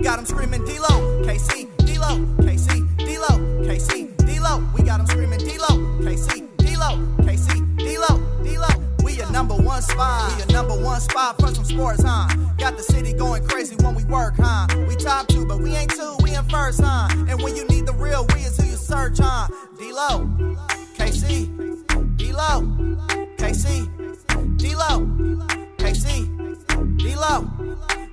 [0.00, 3.36] We got them screaming D-Lo, KC, D-Lo, KC, D-Lo,
[3.66, 4.66] KC, D-Lo.
[4.74, 8.68] We got them screaming D-Lo, KC, D-Lo, KC, D-Lo, D-Lo.
[9.04, 10.32] We your number one spot.
[10.32, 12.34] We your number one spot for some sports, huh?
[12.56, 14.68] Got the city going crazy when we work, huh?
[14.88, 17.08] We top two, but we ain't two, we in first, huh?
[17.28, 19.48] And when you need the real, we is who you search, huh?
[19.78, 20.26] D-Lo,
[20.96, 22.62] KC, D-Lo,
[23.36, 25.06] KC, D-Lo,
[25.76, 27.70] KC, D-Lo.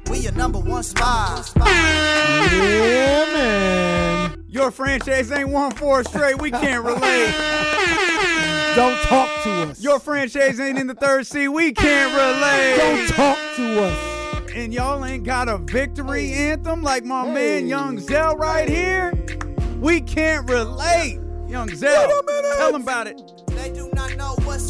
[0.10, 1.52] We your number one spot.
[1.56, 4.46] Yeah, man.
[4.48, 6.42] Your franchise ain't won four straight.
[6.42, 7.34] We can't relate.
[8.76, 9.82] Don't talk to us.
[9.82, 11.50] Your franchise ain't in the third seed.
[11.50, 12.78] We can't relate.
[12.78, 14.52] Don't talk to us.
[14.56, 19.14] And y'all ain't got a victory anthem like my man Young Zell right here.
[19.80, 21.20] We can't relate.
[21.48, 22.24] Young Zell,
[22.58, 23.37] tell him about it.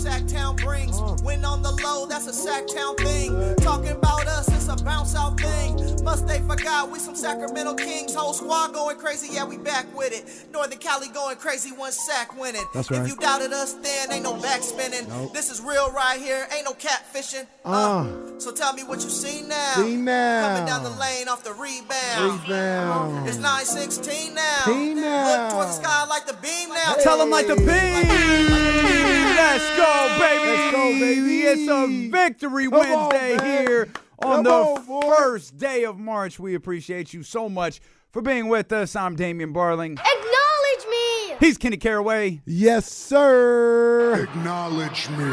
[0.07, 0.99] Not know brings.
[1.21, 3.55] When on the low, that's a Sacktown thing.
[3.57, 6.03] Talking about us, it's a bounce out thing.
[6.03, 8.13] Must they forgot we some Sacramento Kings.
[8.15, 10.51] Whole squad going crazy, yeah, we back with it.
[10.53, 12.63] Northern Cali going crazy, one sack winning.
[12.73, 15.07] That's If you doubted us, then ain't no back spinning.
[15.33, 17.45] This is real right here, ain't no catfishing.
[17.65, 19.73] Uh, so tell me what you see now.
[19.75, 20.47] See now.
[20.47, 22.41] Coming down the lane off the rebound.
[22.47, 23.27] Rebound.
[23.27, 24.63] It's 916 now.
[24.65, 25.27] Team now.
[25.27, 26.93] Look towards the sky like the beam now.
[26.95, 29.16] Tell him like the ping.
[29.37, 30.47] Let's go, baby.
[30.47, 31.41] Let's go, baby.
[31.41, 33.45] It's a victory Come Wednesday man.
[33.67, 33.89] here
[34.23, 36.39] on Come the on, first day of March.
[36.39, 37.79] We appreciate you so much
[38.11, 38.95] for being with us.
[38.95, 39.91] I'm Damian Barling.
[39.93, 41.35] Acknowledge me!
[41.39, 42.41] He's Kenny Caraway.
[42.45, 44.23] Yes, sir.
[44.23, 45.25] Acknowledge me.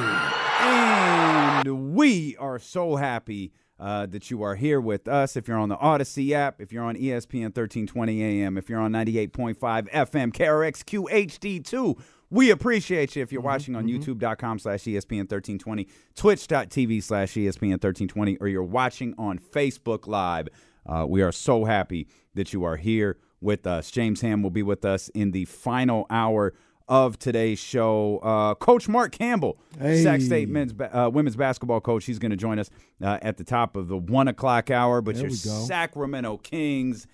[0.60, 5.36] And we are so happy uh, that you are here with us.
[5.36, 8.92] If you're on the Audacy app, if you're on ESPN 1320 AM, if you're on
[8.92, 9.56] 98.5
[9.90, 11.98] FM, KRXQ HD2,
[12.34, 13.22] we appreciate you.
[13.22, 15.86] If you're watching on youtube.com slash E ESPN 1320,
[16.16, 20.48] twitch.tv slash E ESPN 1320, or you're watching on Facebook Live,
[20.84, 23.90] uh, we are so happy that you are here with us.
[23.90, 26.54] James Ham will be with us in the final hour
[26.88, 28.18] of today's show.
[28.18, 29.56] Uh, coach Mark Campbell,
[30.02, 32.68] Sac State men's ba- uh, women's basketball coach, he's going to join us
[33.00, 35.00] uh, at the top of the one o'clock hour.
[35.00, 35.36] But There your.
[35.66, 37.06] Sacramento Kings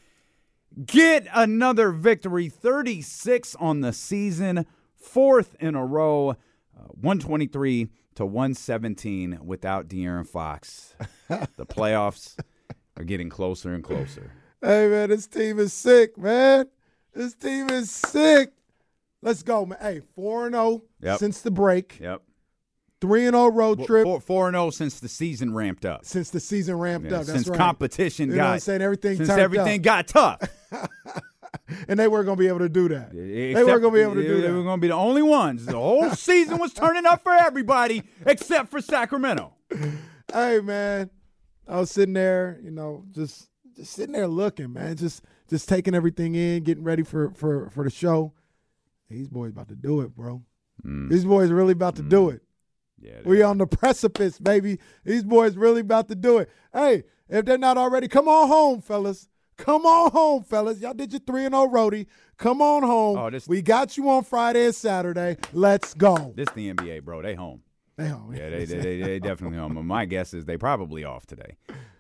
[0.87, 4.67] get another victory, 36 on the season,
[5.01, 6.35] fourth in a row, uh,
[7.01, 10.95] 123 to 117 without De'Aaron Fox.
[11.29, 12.37] the playoffs
[12.97, 14.31] are getting closer and closer.
[14.63, 16.67] Hey, man, this team is sick, man.
[17.15, 18.53] This team is sick.
[19.23, 19.79] Let's go, man.
[19.81, 21.19] Hey, 4 and 0 Yep.
[21.19, 21.99] since the break.
[22.01, 22.23] Yep.
[23.01, 26.05] 3 and 0 road trip Four, four and zero since the season ramped up.
[26.05, 27.25] since the season ramped Yeah, up.
[27.27, 27.57] That's since right.
[27.59, 28.83] competition You know got what I'm saying?
[28.83, 29.85] Everything since everything up.
[29.85, 30.41] got tough.
[31.89, 33.13] And they weren't going to be able to do that.
[33.13, 34.49] they weren't going to be able to do that.
[34.49, 35.67] They were going to be the only ones.
[35.67, 39.55] The whole season was turning up for everybody except for Sacramento.
[40.33, 41.11] Hey, man,
[41.67, 45.93] I was sitting there, you know, just just sitting there looking, man, just just taking
[45.93, 48.33] everything in, getting ready for for for the show.
[49.09, 50.45] These boys about to do it, bro.
[50.87, 51.11] Mm.
[51.11, 52.35] These boys really about to do mm.
[52.35, 52.43] it.
[53.01, 54.79] Yeah, We on the precipice, baby.
[55.05, 56.51] These boys really about to do it.
[56.73, 59.29] Hey, if they're not already, come on home, fellas.
[59.61, 60.81] Come on home, fellas.
[60.81, 62.07] Y'all did your 3 and 0 roadie.
[62.39, 63.19] Come on home.
[63.19, 65.37] Oh, this- we got you on Friday and Saturday.
[65.53, 66.33] Let's go.
[66.35, 67.21] this the NBA, bro.
[67.23, 67.63] They home.
[67.97, 68.35] They home.
[68.35, 69.87] Yeah, they, they, they, they definitely home.
[69.87, 71.57] My guess is they probably off today.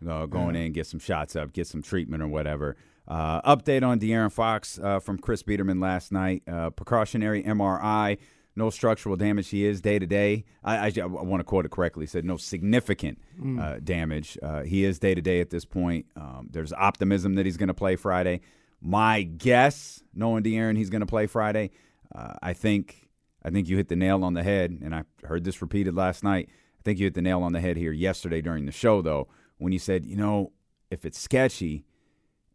[0.09, 2.77] Uh, going in, get some shots up, get some treatment or whatever.
[3.07, 6.43] Uh, update on De'Aaron Fox uh, from Chris Biderman last night.
[6.49, 8.17] Uh, precautionary MRI,
[8.57, 9.49] no structural damage.
[9.49, 10.45] He is day to day.
[10.65, 12.03] I, I, I want to quote it correctly.
[12.03, 13.19] He said no significant
[13.61, 14.37] uh, damage.
[14.43, 16.07] Uh, he is day to day at this point.
[16.17, 18.41] Um, there's optimism that he's going to play Friday.
[18.81, 21.71] My guess, knowing De'Aaron, he's going to play Friday.
[22.15, 23.09] Uh, I think
[23.43, 26.23] I think you hit the nail on the head, and I heard this repeated last
[26.25, 26.49] night.
[26.79, 29.29] I think you hit the nail on the head here yesterday during the show, though,
[29.59, 30.53] when you said, you know,
[30.91, 31.85] if it's sketchy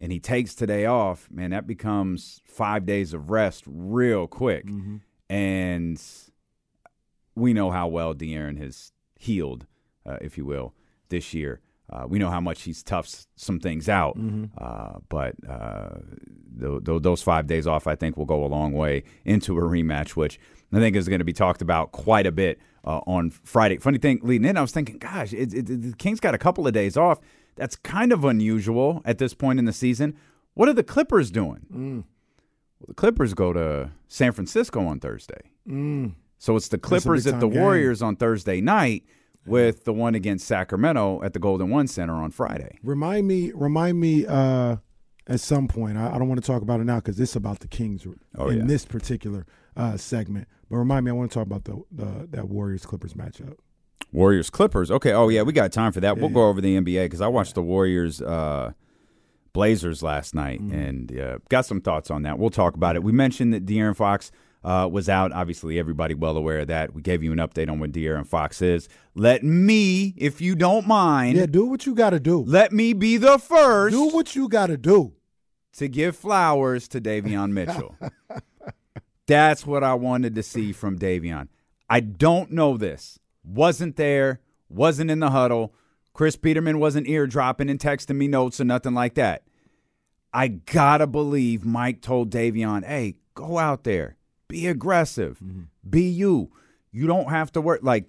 [0.01, 4.65] and he takes today off, man, that becomes five days of rest real quick.
[5.29, 6.01] And
[7.35, 9.65] we know how well De'Aaron has healed
[10.05, 10.73] uh, if you will,
[11.09, 11.59] this year.
[11.91, 14.45] Uh, we know how much he's toughed some things out, Mm-hmm.
[14.57, 15.97] uh, but uh,
[16.59, 19.61] th- th- those five days off, I think, will go a long way into a
[19.61, 20.39] rematch, which
[20.73, 23.77] I think is going to be talked about quite a bit uh, on Friday.
[23.77, 26.65] Funny thing, leading in, I was thinking, gosh, it, it, the Kings got a couple
[26.65, 27.19] of days off.
[27.55, 30.15] That's kind of unusual at this point in the season.
[30.55, 32.03] What are the Clippers doing?
[32.79, 35.41] Well, the Clippers go to San Francisco on Thursday.
[36.37, 37.61] So it's the Clippers at the game.
[37.61, 39.03] Warriors on Thursday night
[39.45, 42.77] with the one against Sacramento at the Golden One Center on Friday.
[42.83, 44.77] Remind me, remind me uh,
[45.27, 45.97] at some point.
[45.97, 48.05] I, I don't want to talk about it now because this is about the Kings
[48.37, 48.63] Oh, in yeah.
[48.65, 49.45] this particular
[49.77, 50.47] uh, segment.
[50.69, 53.55] But remind me, I want to talk about the, the that Warriors Clippers matchup.
[54.11, 54.89] Warriors Clippers.
[54.91, 55.13] Okay.
[55.13, 56.17] Oh yeah, we got time for that.
[56.17, 58.71] we'll Yeah, go over the NBA because I watched the Warriors uh,
[59.55, 60.77] Blazers last night Mm-hmm.
[60.79, 62.37] and uh, got some thoughts on that.
[62.37, 63.03] We'll talk about it.
[63.03, 64.31] We mentioned that De'Aaron Fox
[64.63, 65.31] uh, was out.
[65.31, 66.93] Obviously, everybody well aware of that.
[66.93, 68.89] We gave you an update on what De'Aaron Fox is.
[69.15, 72.43] Let me, if you don't mind, Yeah, do what you got to do.
[72.45, 75.13] let me be the first Do what you got to do.
[75.77, 77.95] to give flowers to Davion Mitchell.
[79.27, 81.47] That's what I wanted to see from Davion.
[81.89, 83.19] I don't know this.
[83.43, 85.73] Wasn't there, wasn't in the huddle.
[86.13, 89.43] Chris Biderman wasn't eardropping and texting me notes or nothing like that.
[90.35, 94.17] I gotta believe Mike told Davion, hey, go out there,
[94.49, 95.61] be aggressive, mm-hmm.
[95.89, 96.51] be you.
[96.91, 98.05] You don't have to work like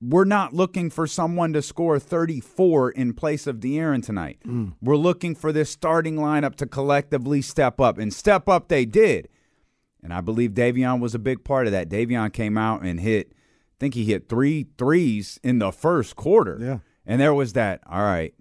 [0.00, 4.38] we're not looking for someone to score 34 in place of De'Aaron tonight.
[4.44, 4.74] Mm.
[4.82, 9.28] We're looking for this starting lineup to collectively step up, and step up they did.
[10.02, 11.88] And I believe Davion was a big part of that.
[11.88, 16.58] Davion came out and hit, I think he hit three threes in the first quarter.
[16.60, 16.78] Yeah.
[17.06, 18.34] And there was that, all right,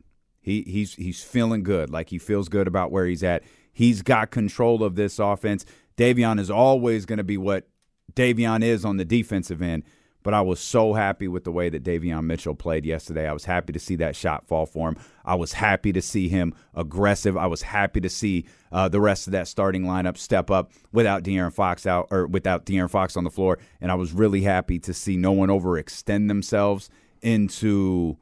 [0.50, 1.90] he he's he's feeling good.
[1.90, 3.44] Like he feels good about where he's at.
[3.72, 5.66] He's got control of this offense.
[5.98, 7.68] Davion is always going to be what
[8.14, 9.84] Davion is on the defensive end.
[10.22, 13.26] But I was so happy with the way that Davion Mitchell played yesterday.
[13.26, 14.98] I was happy to see that shot fall for him.
[15.24, 17.38] I was happy to see him aggressive.
[17.38, 21.24] I was happy to see uh, the rest of that starting lineup step up without
[21.24, 23.60] De'Aaron Fox out or without De'Aaron Fox on the floor.
[23.80, 26.90] And I was really happy to see no one overextend themselves
[27.22, 28.18] into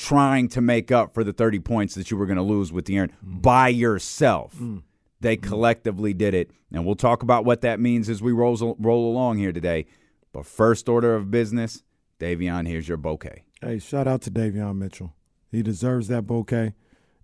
[0.00, 2.86] trying to make up for the 30 points that you were going to lose with
[2.86, 3.42] De'Aaron mm.
[3.42, 4.56] by yourself.
[4.56, 4.82] Mm.
[5.20, 5.42] They mm.
[5.42, 9.38] collectively did it, and we'll talk about what that means as we roll roll along
[9.38, 9.86] here today.
[10.32, 11.82] But first order of business,
[12.18, 13.44] Davion, here's your bouquet.
[13.60, 15.12] Hey, shout out to Davion Mitchell.
[15.50, 16.72] He deserves that bouquet.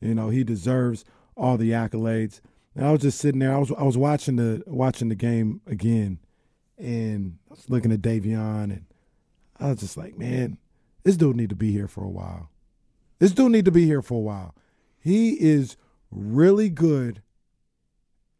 [0.00, 2.40] You know, he deserves all the accolades.
[2.74, 3.54] And I was just sitting there.
[3.54, 6.18] I was I was watching the watching the game again,
[6.76, 8.84] and I was looking at Davion, and
[9.58, 10.58] I was just like, man,
[11.04, 12.50] this dude need to be here for a while.
[13.18, 14.54] This dude need to be here for a while.
[14.98, 15.76] He is
[16.10, 17.22] really good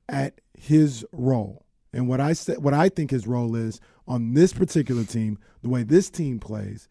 [0.09, 1.65] at his role.
[1.93, 5.69] And what I said, what I think his role is on this particular team, the
[5.69, 6.89] way this team plays,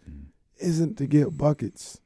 [0.57, 2.01] isn't to get buckets.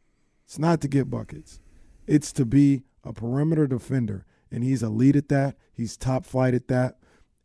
[0.46, 1.60] It's not to get buckets.
[2.08, 5.56] It's to be a perimeter defender, and he's elite at that.
[5.72, 6.98] He's top flight at that,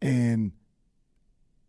[0.03, 0.53] and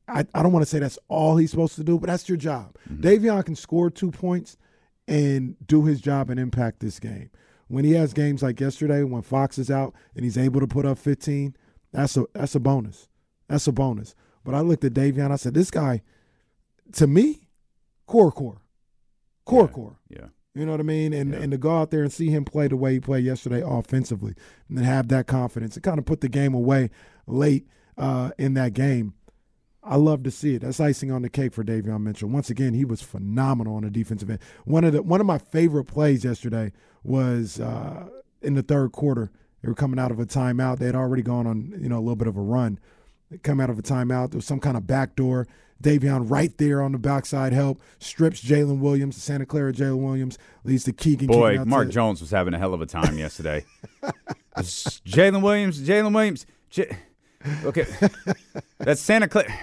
[0.07, 2.38] I, I don't want to say that's all he's supposed to do, but that's your
[2.38, 2.75] job.
[2.89, 3.01] Mm-hmm.
[3.01, 4.57] Davion can score two points
[5.07, 7.29] and do his job and impact this game.
[7.67, 10.85] When he has games like yesterday, when Fox is out and he's able to put
[10.85, 11.55] up 15,
[11.91, 13.07] that's a that's a bonus.
[13.47, 14.15] That's a bonus.
[14.43, 16.01] But I looked at Davion, I said, this guy,
[16.93, 17.47] to me,
[18.05, 18.61] core core.
[19.45, 19.99] Core core.
[20.09, 20.27] Yeah.
[20.53, 21.13] You know what I mean?
[21.13, 21.39] And Yeah.
[21.39, 24.35] and to go out there and see him play the way he played yesterday offensively
[24.69, 26.89] and then have that confidence and kind of put the game away
[27.27, 29.13] late uh, in that game.
[29.86, 30.62] I love to see it.
[30.63, 32.27] That's icing on the cake for Davion Mitchell.
[32.27, 34.39] Once again, he was phenomenal on the defensive end.
[34.65, 36.72] One of the one of my favorite plays yesterday
[37.04, 38.08] was uh,
[38.42, 39.32] in the third quarter.
[39.62, 40.80] They were coming out of a timeout.
[40.80, 42.80] They had already gone on you know a little bit of a run.
[43.30, 44.32] They come out of a timeout.
[44.32, 45.48] There was some kind of backdoor.
[45.84, 50.86] Davion right there on the backside help strips Jalen Williams, Santa Clara Jalen Williams leads
[50.86, 51.27] to Keegan.
[51.27, 53.65] Boy, out Mark Jones was having a hell of a time yesterday.
[54.58, 56.46] Jalen Williams, Jalen Williams.
[56.70, 56.98] J-
[57.65, 57.86] okay,
[58.80, 59.54] that's Santa Clara.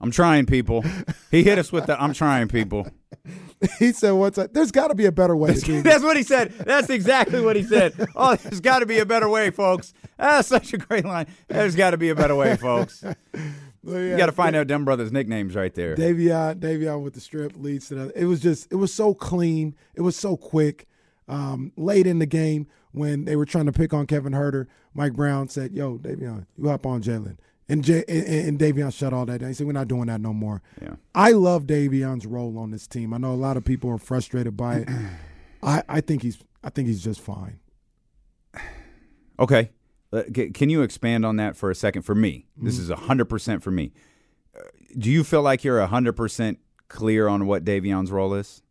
[0.00, 0.84] I'm trying, people.
[1.30, 2.86] He hit us with the "I'm trying, people."
[3.78, 5.82] He said "What's time, "There's got to be a better way to.
[5.82, 6.52] That's what he said.
[6.52, 7.94] That's exactly what he said.
[8.14, 9.94] Oh, there's got to be a better way, folks.
[10.18, 11.26] That's such a great line.
[11.48, 13.02] There's got to be a better way, folks.
[13.86, 15.94] You got to find out them brothers' nicknames right there.
[15.94, 18.16] Davion, Davion with the strip leads to that.
[18.16, 19.76] It was just, it was so clean.
[19.94, 20.88] It was so quick.
[21.28, 25.12] Um, late in the game, when they were trying to pick on Kevin Huerter, Mike
[25.12, 27.36] Brown said, "Yo, Davion, you hop on Jalen."
[27.68, 29.48] And, J- and, and Davion shut all that down.
[29.48, 30.94] He said, "We're not doing that no more." Yeah.
[31.14, 33.12] I love Davion's role on this team.
[33.12, 34.88] I know a lot of people are frustrated by it.
[35.62, 37.58] I, I think he's, I think he's just fine.
[39.38, 39.70] Okay.
[40.12, 40.22] Uh,
[40.54, 42.02] Can you expand on that for a second?
[42.02, 43.92] For me, this is 100% for me.
[44.56, 44.62] Uh,
[44.98, 46.56] Do you feel like you're 100%
[46.88, 48.62] clear on what Davion's role is?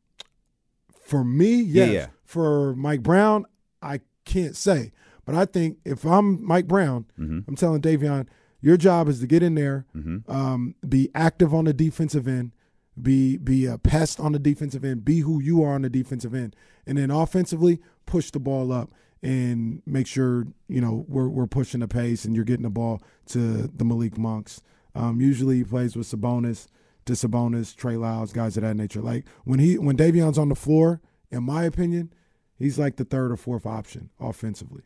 [1.04, 2.08] For me, Yeah, yeah.
[2.24, 3.46] For Mike Brown,
[3.82, 4.92] I can't say.
[5.24, 7.40] But I think if I'm Mike Brown, Mm-hmm.
[7.48, 8.25] I'm telling Davion,
[8.66, 9.86] your job is to get in there,
[10.28, 12.52] um, be active on the defensive end,
[13.00, 16.34] be be a pest on the defensive end, be who you are on the defensive
[16.34, 16.56] end,
[16.88, 18.90] and then offensively push the ball up
[19.22, 23.04] and make sure you know we're we're pushing the pace and you're getting the ball
[23.28, 24.64] to the Malik Monks.
[24.96, 26.66] Um, usually he plays with Sabonis,
[27.06, 29.02] to Sabonis, Trey Lyles, guys of that nature.
[29.02, 32.12] Like when he when Davion's on the floor, in my opinion,
[32.58, 34.82] he's like the third or fourth option offensively.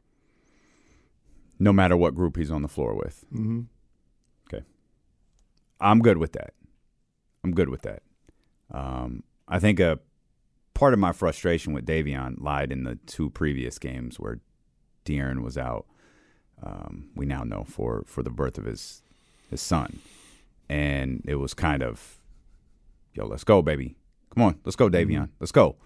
[1.60, 3.26] No matter what group he's on the floor with.
[3.34, 3.62] Mm-hmm.
[4.48, 4.64] Okay.
[5.82, 6.54] I'm good with that.
[7.44, 8.02] I'm good with that.
[8.72, 10.00] Um, I think a
[10.74, 14.40] part of my frustration with Davion lied in the two previous games where
[15.06, 15.86] De'Aaron was out.
[16.62, 19.02] Um, we now know for for the birth of his
[19.50, 20.00] his son,
[20.68, 22.20] and it was kind of,
[23.14, 23.96] yo, let's go, baby,
[24.30, 25.78] come on, let's go, Davion, let's go,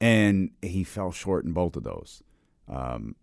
[0.00, 2.22] and he fell short in both of those.
[2.68, 3.14] Um,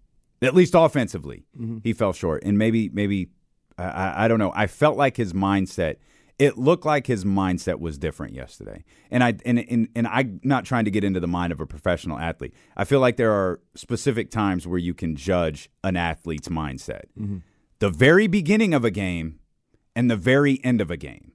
[0.45, 1.77] at least offensively, mm-hmm.
[1.83, 3.29] he fell short, and maybe maybe
[3.77, 4.51] I- I, don't know.
[4.55, 5.97] I felt like his mindset.
[6.39, 10.65] It looked like his mindset was different yesterday, and I and and, and I'm not
[10.65, 12.53] trying to get into the mind of a professional athlete.
[12.75, 17.03] I feel like there are specific times where you can judge an athlete's mindset.
[17.19, 17.37] Mm-hmm.
[17.79, 19.39] The very beginning of a game
[19.95, 21.33] and the very end of a game,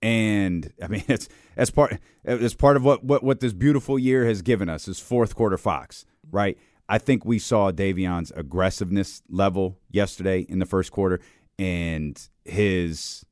[0.00, 4.24] and I mean it's as part it's part of what what what this beautiful year
[4.24, 6.56] has given us is fourth quarter Fox, right?
[6.92, 11.20] I think we saw Davion's aggressiveness level yesterday in the first quarter
[11.58, 13.24] and his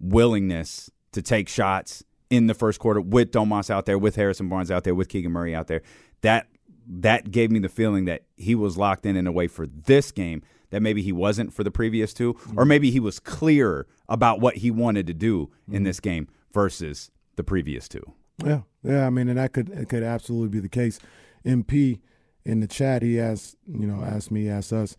[0.00, 4.70] willingness to take shots in the first quarter with Domas out there, with Harrison Barnes
[4.70, 5.82] out there, with Keegan Murray out there.
[6.22, 6.46] That
[6.86, 10.10] that gave me the feeling that he was locked in in a way for this
[10.10, 12.68] game that maybe he wasn't for the previous 2 or mm-hmm.
[12.68, 15.84] maybe he was clearer about what he wanted to do in mm-hmm.
[15.84, 18.14] this game versus the previous two.
[18.42, 19.06] Yeah, yeah.
[19.06, 21.00] I mean, and that could it could absolutely be the case.
[21.44, 22.00] MP
[22.44, 24.96] in the chat, he asked, you know, asked me, asked us,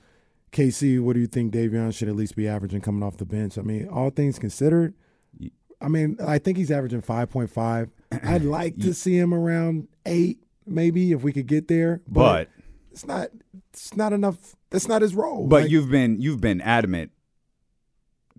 [0.52, 3.58] KC, what do you think Davion should at least be averaging coming off the bench?
[3.58, 4.94] I mean, all things considered,
[5.82, 7.90] I mean, I think he's averaging five point five.
[8.24, 12.02] I'd like to see him around eight, maybe if we could get there.
[12.08, 12.50] But
[12.92, 13.30] it's not.
[13.74, 14.56] It's not enough.
[14.70, 15.48] That's not his role.
[15.48, 17.12] But Like, you've been you've been adamant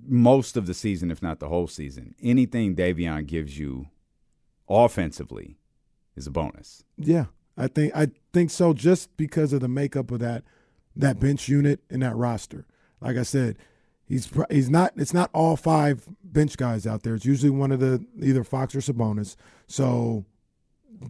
[0.09, 2.15] most of the season, if not the whole season.
[2.23, 3.89] Anything Davion gives you
[4.69, 5.59] offensively
[6.17, 6.85] is a bonus.
[6.97, 8.73] Yeah, I think I think so.
[8.73, 10.45] Just because of the makeup of that
[10.95, 12.67] that bench unit and that roster.
[13.01, 13.57] Like I said,
[14.07, 14.93] he's he's not.
[14.97, 17.15] It's not all five bench guys out there.
[17.15, 19.37] It's usually one of the either Fox or Sabonis.
[19.67, 20.25] So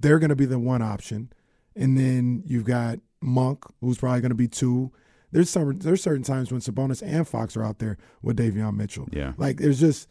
[0.01, 1.33] they're going to be the one option,
[1.75, 4.93] and then you've got Monk, who's probably going to be two.
[5.33, 9.09] There's some there's certain times when Sabonis and Fox are out there with Davion Mitchell.
[9.13, 9.33] Yeah.
[9.37, 10.09] like there's just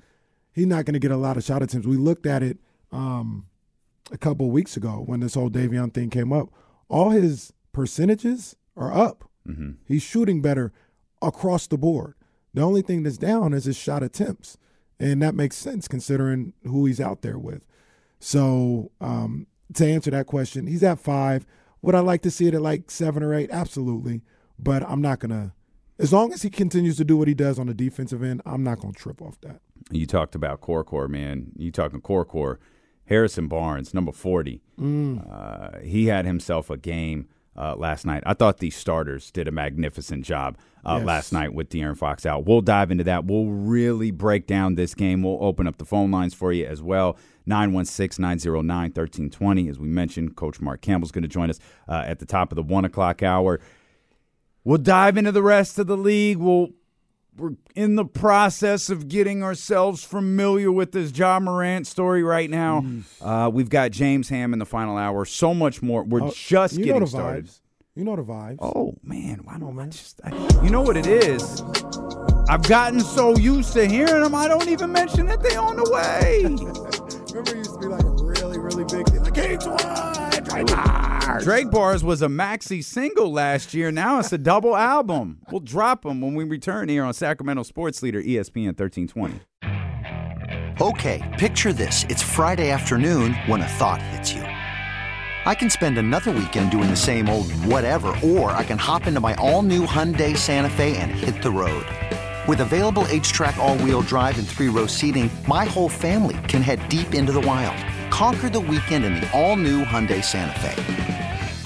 [0.54, 1.88] he's not going to get a lot of shot attempts.
[1.88, 2.58] We looked at it.
[2.92, 3.48] Um,
[4.12, 6.50] a couple weeks ago when this whole Davion thing came up,
[6.90, 9.30] all his percentages are up.
[9.48, 9.72] Mm-hmm.
[9.86, 10.72] He's shooting better
[11.22, 12.16] across the board.
[12.54, 14.58] The only thing that's down is his shot attempts,
[15.00, 17.66] and that makes sense considering who he's out there with.
[18.20, 21.46] So um, to answer that question, he's at five.
[21.82, 23.50] Would I like to see it at like seven or eight?
[23.52, 24.22] Absolutely,
[24.58, 25.54] but I'm not gonna.
[26.00, 28.64] As long as he continues to do what he does on the defensive end, I'm
[28.64, 29.62] not gonna trip off that.
[29.92, 31.52] You talked about core core, man.
[31.58, 32.60] You talking core core.
[33.06, 34.62] Harrison Barnes, number 40.
[34.80, 38.24] Uh, he had himself a game uh, last night.
[38.26, 41.06] I thought these starters did a magnificent job uh, Yes.
[41.06, 42.46] last night with De'Aaron Fox out.
[42.46, 43.26] We'll dive into that.
[43.26, 45.24] We'll really break down this game.
[45.24, 47.18] We'll open up the phone lines for you as well.
[47.46, 49.70] 916 909 1320.
[49.70, 52.56] As we mentioned, Coach Mark Campbell's going to join us uh, at the top of
[52.56, 53.60] the one o'clock hour.
[54.64, 56.38] We'll dive into the rest of the league.
[56.38, 56.70] We'll
[57.38, 62.86] we're in the process of getting ourselves familiar with this Ja Morant story right now.
[63.22, 65.26] Uh, we've got James Ham in the final hour.
[65.26, 66.04] So much more.
[66.04, 67.46] We're Oh, just getting started.
[67.46, 67.60] vibes.
[67.96, 68.58] You know the vibes.
[68.62, 70.20] Oh man, why don't I just?
[70.24, 70.30] I,
[70.64, 71.62] you know what it is?
[72.50, 75.90] I've gotten so used to hearing them, I don't even mention that they on the
[75.90, 76.42] way.
[77.34, 79.80] Remember, it used to be like a really, really big thing, like H one,
[81.36, 81.44] Bars.
[81.44, 83.92] Drake Bars was a maxi single last year.
[83.92, 85.40] Now it's a double album.
[85.52, 89.42] We'll drop them when we return here on Sacramento Sports Leader ESPN 1320.
[90.82, 92.06] Okay, picture this.
[92.10, 94.42] It's Friday afternoon when a thought hits you.
[94.42, 99.20] I can spend another weekend doing the same old whatever, or I can hop into
[99.20, 101.86] my all new Hyundai Santa Fe and hit the road.
[102.48, 106.88] With available HTRAC, all wheel drive, and three row seating, my whole family can head
[106.90, 107.78] deep into the wild.
[108.12, 111.25] Conquer the weekend in the all new Hyundai Santa Fe.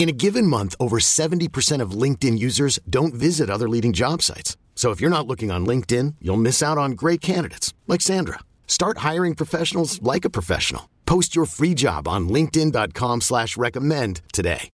[0.00, 4.56] In a given month, over 70% of LinkedIn users don't visit other leading job sites.
[4.74, 8.38] So if you're not looking on LinkedIn, you'll miss out on great candidates like Sandra.
[8.66, 10.88] Start hiring professionals like a professional.
[11.04, 14.70] Post your free job on linkedin.com slash recommend today.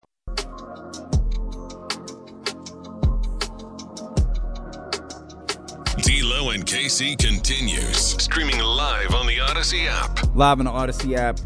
[6.01, 8.21] D'Lo and KC continues.
[8.21, 10.35] Streaming live on the Audacy app.
[10.35, 11.37] Live on the Audacy app,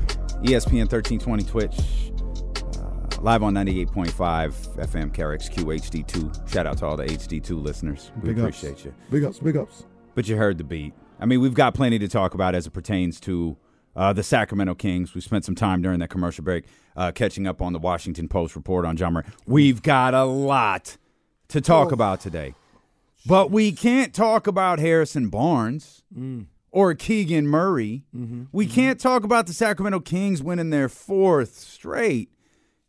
[0.42, 1.78] ESPN 1320 Twitch,
[3.22, 4.12] live on 98.5
[4.78, 6.50] FM KRXQ HD2.
[6.52, 8.12] Shout out to all the HD2 listeners.
[8.22, 8.58] We Big ups.
[8.64, 8.94] appreciate you.
[9.10, 9.86] Big ups, big ups.
[10.16, 10.94] But you heard the beat.
[11.20, 13.58] I mean, we've got plenty to talk about as it pertains to
[13.96, 15.16] uh, the Sacramento Kings.
[15.16, 18.56] We spent some time during that commercial break uh, catching up on the Washington Post
[18.56, 19.26] report on John Murray.
[19.48, 20.98] We've got a lot
[21.50, 22.54] to talk about today.
[23.26, 26.04] But we can't talk about Harrison Barnes
[26.72, 28.04] or Keegan Murray.
[28.52, 32.30] We can't talk about the Sacramento Kings winning their fourth straight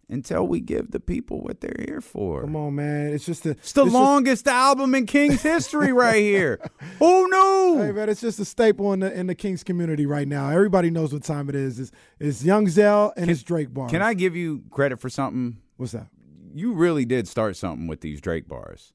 [0.09, 2.43] until we give the people what they're here for.
[2.43, 3.13] Come on, man.
[3.13, 3.51] It's just a.
[3.51, 6.61] It's the longest album in Kings history right here.
[6.99, 7.83] Who knew?
[7.83, 10.51] Hey man, it's just a staple in the in the Kings community right now.
[10.51, 11.79] Everybody knows what time it is.
[11.79, 13.91] It's, it's Young Zell and it's Drake bars.
[13.91, 15.59] Can I give you credit for something?
[15.77, 16.09] What's that?
[16.55, 18.93] You really did start something with these Drake bars.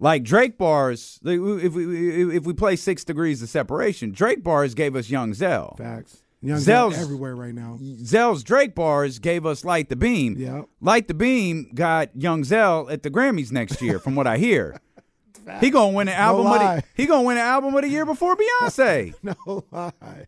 [0.00, 4.96] Like Drake bars, if we if we play six degrees of separation, Drake bars gave
[4.96, 5.76] us Young Zell.
[5.78, 6.23] Facts.
[6.44, 7.78] Young Zell's- everywhere right now.
[8.04, 10.36] Zell's Drake bars gave us Light the Beam.
[10.38, 10.66] Yep.
[10.80, 14.78] Light the Beam got Young Zell at the Grammys next year, from what I hear.
[15.60, 16.46] he gonna win an album.
[16.46, 16.76] of lie.
[16.76, 19.14] the, he gonna win an album of the year before Beyonce.
[19.22, 20.26] No lie.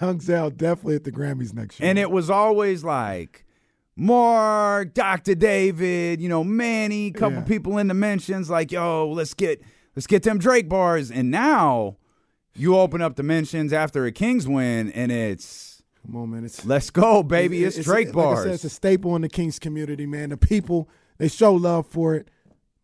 [0.00, 1.88] Young Zell definitely at the Grammys next year.
[1.88, 3.44] And it was always like
[3.96, 5.34] Mark, Dr.
[5.34, 7.44] David, you know, Manny, couple Yeah.
[7.44, 9.60] people in the mentions, like, yo, let's get
[9.96, 11.10] let's get them Drake bars.
[11.10, 11.96] And now
[12.58, 16.44] you open up the mentions after a Kings win, and it's Come on, man.
[16.44, 17.64] It's let's go, baby.
[17.64, 18.38] It's, Drake like bars.
[18.40, 20.30] I said, it's a staple in the Kings community, man.
[20.30, 22.28] The people they show love for it,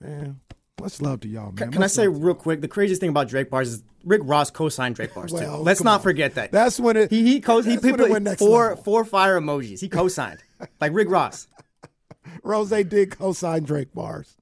[0.00, 0.40] man.
[0.80, 1.56] Much love to y'all, man.
[1.56, 2.60] Can, can I say real quick?
[2.60, 5.62] The craziest thing about Drake bars is Rick Ross co-signed Drake bars Well, too.
[5.62, 6.02] Let's not on.
[6.02, 6.52] forget that.
[6.52, 7.10] That's when it.
[7.10, 8.82] he he co- he that's when put four level.
[8.84, 9.80] four fire emojis.
[9.80, 10.42] He co-signed
[10.80, 11.48] like Rick Ross.
[12.42, 14.36] Rose did co-sign Drake bars.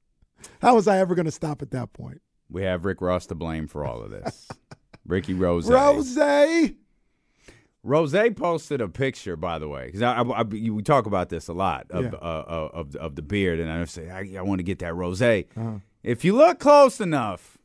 [0.60, 2.20] How was I ever going to stop at that point?
[2.50, 4.48] we have Rick Ross to blame for all of this.
[5.06, 5.68] Ricky Rose.
[5.68, 6.16] Rose,
[7.84, 11.28] Rose posted a picture, by the way, because I, I, I- you- we talk about
[11.30, 12.10] this a lot of Yeah.
[12.12, 12.14] uh,
[12.46, 15.20] uh, of of the beard, and I say I, I want to get that rose.
[15.20, 15.74] Uh-huh.
[16.04, 17.58] If you look close enough,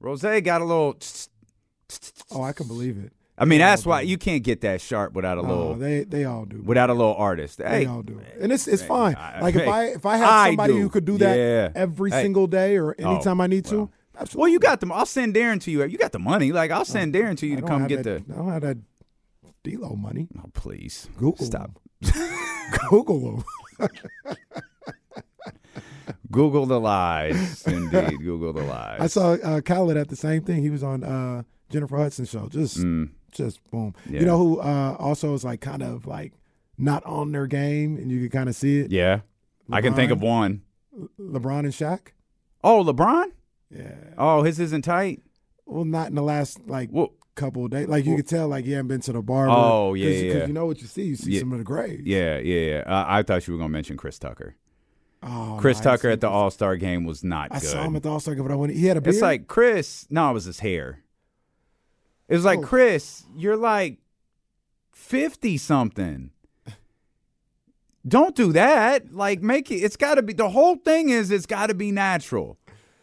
[0.00, 0.96] Rose got a little.
[2.30, 3.12] oh, I can believe it.
[3.36, 6.24] I mean, that's why you can't get that sharp without a Oh, little they they
[6.24, 6.62] all do.
[6.62, 7.58] without a little artist.
[7.58, 9.16] They Hey, all do, and it's it's fine.
[9.16, 10.80] I- Like if hey, I if I had I somebody do.
[10.80, 11.68] who could do that Yeah.
[11.74, 12.22] every Hey.
[12.22, 13.86] single day or Oh, anytime I need well.
[13.88, 14.40] to, absolutely.
[14.40, 14.92] well, you got them.
[14.92, 15.84] I'll send Darren to you.
[15.84, 16.52] You got the money.
[16.52, 18.34] Like I'll send Darren to you I to come get that, the.
[18.34, 18.78] I don't have that
[19.62, 20.28] D-Lo money.
[20.38, 21.78] Oh, please Google stop.
[22.88, 23.42] Google
[23.78, 23.88] them.
[26.30, 28.18] Google the lies, indeed.
[28.20, 29.00] Google the lies.
[29.00, 30.62] I saw uh, Khaled at the same thing.
[30.62, 32.48] He was on uh, Jennifer Hudson show.
[32.48, 32.76] Just
[33.32, 33.94] just boom.
[34.06, 34.12] Mm.
[34.12, 34.20] Yeah.
[34.20, 36.32] You know who uh, also is like kind of like
[36.78, 38.90] not on their game, and you can kind of see it.
[38.90, 39.20] Yeah,
[39.70, 40.22] I can think of LeBron?
[40.22, 40.62] one.
[41.20, 42.08] LeBron and Shaq.
[42.64, 43.32] Oh, LeBron.
[43.74, 43.94] Yeah.
[44.18, 45.22] Oh, his isn't tight.
[45.66, 47.88] Well, not in the last like Well, couple of days.
[47.88, 49.50] Like you could tell, like he hadn't been to the barber.
[49.54, 50.46] Oh, yeah, 'Cause- 'cause yeah.
[50.46, 51.04] you know what you see.
[51.04, 51.40] You see Yeah.
[51.40, 52.02] some of the graves.
[52.04, 52.82] yeah, yeah, yeah.
[52.86, 54.56] Uh, I thought you were gonna mention Chris Tucker.
[55.22, 57.68] Oh, Chris no, Tucker at the All Star game was not I good.
[57.68, 58.74] saw him at the All Star game, but I went.
[58.74, 59.14] He had a beard.
[59.14, 60.06] it's like Chris.
[60.10, 61.04] No, it was his hair.
[62.28, 62.62] It was like Oh.
[62.62, 63.24] Chris.
[63.36, 63.98] You're like
[64.92, 66.30] fifty something.
[68.06, 69.14] Don't do that.
[69.14, 69.76] Like make it.
[69.76, 70.32] It's got to be.
[70.32, 72.58] The whole thing is it's got to be natural.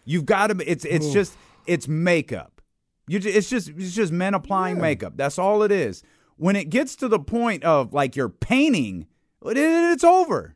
[0.10, 0.70] You've got to.
[0.72, 1.36] It's it's just
[1.68, 2.62] it's makeup.
[3.08, 3.20] You.
[3.24, 4.82] It's just it's just men applying Yeah.
[4.82, 5.14] makeup.
[5.16, 6.02] That's all it is.
[6.38, 9.06] When it gets to the point of like you're painting,
[9.46, 10.56] it, it's over.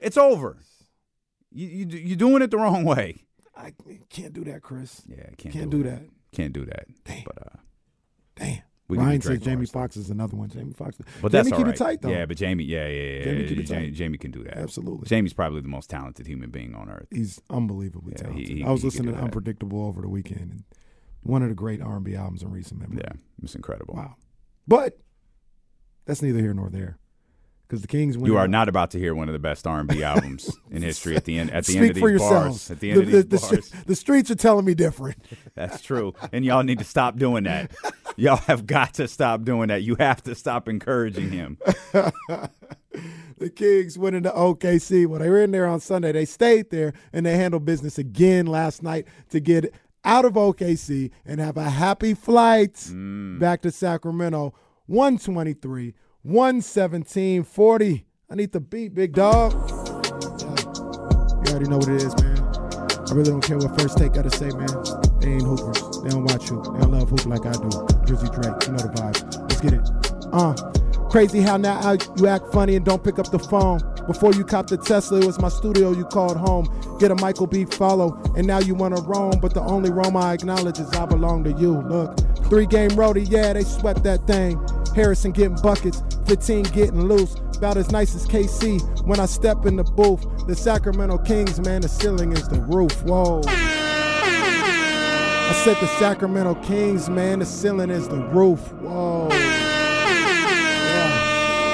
[0.00, 0.58] It's over.
[1.52, 3.22] You you you're doing it the wrong way.
[3.56, 3.72] I
[4.10, 5.02] can't do that, Chris.
[5.06, 5.90] Yeah, can't, Can't do, do it.
[5.92, 6.02] that.
[6.32, 6.86] Can't do that.
[7.04, 7.22] Damn.
[7.24, 7.56] But uh,
[8.34, 8.62] Damn.
[8.88, 9.66] We Ryan says Jamie.
[9.66, 10.48] Foxx is another one.
[10.48, 10.96] Jamie Foxx.
[10.98, 11.74] But Jamie that's keep right.
[11.74, 12.08] it tight though.
[12.10, 13.24] Yeah, but Jamie, yeah, yeah, yeah.
[13.24, 13.94] Jamie keep it Jamie, tight.
[13.94, 14.58] Jamie can do that.
[14.58, 15.06] Absolutely.
[15.08, 17.08] Jamie's probably the most talented human being on earth.
[17.10, 18.48] He's unbelievably Yeah, talented.
[18.48, 19.20] he- he- I was listening to.
[19.20, 20.64] Unpredictable over the weekend, and
[21.22, 22.98] one of the great R&B albums in recent memory.
[23.02, 23.94] Yeah, it's incredible.
[23.96, 24.14] Wow.
[24.68, 24.98] But
[26.04, 26.98] that's neither here nor there,
[27.66, 28.26] because the Kings win.
[28.26, 30.82] You are not about to hear one of the best R and B albums in
[30.82, 31.50] history at the end.
[31.50, 32.70] At the Speak end of these for bars.
[32.70, 33.70] At the end of these the, bars.
[33.86, 35.18] the streets are telling me different.
[35.56, 36.14] That's true.
[36.32, 37.72] And y'all need to stop doing that.
[38.18, 39.82] Y'all have got to stop doing that.
[39.82, 41.58] You have to stop encouraging him.
[41.92, 45.06] the Kings went into OKC.
[45.06, 46.12] Well, they were in there on Sunday.
[46.12, 49.72] They stayed there and they handled business again last night to get
[50.04, 53.38] out of OKC and have a happy flight Mm.
[53.38, 54.54] back to Sacramento.
[54.86, 58.06] 123, 117, 40.
[58.30, 59.52] I need the beat, big dog.
[59.52, 60.12] Yeah.
[61.44, 62.38] You already know what it is, man.
[62.38, 64.68] I really don't care what first take got to say, man.
[65.20, 65.95] They ain't hoopers.
[66.06, 66.62] They don't watch you.
[66.62, 67.68] They don't love hoop like I do.
[68.06, 69.40] Drizzy Drake, you know the vibes.
[69.40, 69.90] Let's get it.
[70.32, 70.54] Uh,
[71.10, 73.80] crazy how now I- you act funny and don't pick up the phone.
[74.06, 76.68] Before you copped the Tesla, it was my studio you called home.
[77.00, 79.40] Get a Michael B follow, and now you wanna roam.
[79.42, 81.80] But the only roam I acknowledge is I belong to you.
[81.88, 84.60] Look, three game roadie, yeah, they swept that thing.
[84.94, 87.34] Harrison getting buckets, 15 getting loose.
[87.56, 90.24] About as nice as KC when I step in the booth.
[90.46, 92.92] The Sacramento Kings, man, the ceiling is the roof.
[93.02, 93.40] Whoa.
[95.48, 98.72] I said the Sacramento Kings, man, the ceiling is the roof.
[98.74, 99.28] Whoa.
[99.30, 99.36] Yeah.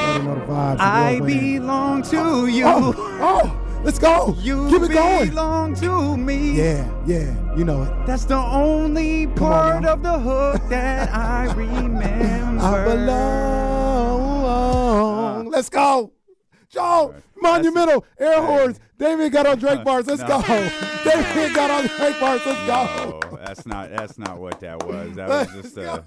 [0.06, 0.80] Gotta know the vibes.
[0.80, 2.64] I belong to oh, you.
[2.66, 4.36] Oh, oh, let's go.
[4.40, 5.28] You Keep it going.
[5.30, 6.52] belong to me.
[6.58, 8.06] Yeah, yeah, you know it.
[8.06, 9.92] That's the only on part now.
[9.94, 12.62] of the hook that I remember.
[12.62, 14.30] I belong.
[15.50, 16.12] Let's go.
[16.68, 18.78] Joe, monumental, air horns.
[18.98, 20.06] David got on Drake bars.
[20.06, 20.28] Let's No.
[20.28, 20.42] go.
[21.04, 22.40] David got on Drake bars.
[22.46, 23.20] Let's go.
[23.44, 25.16] That's not that's not what that was.
[25.16, 26.04] That was just a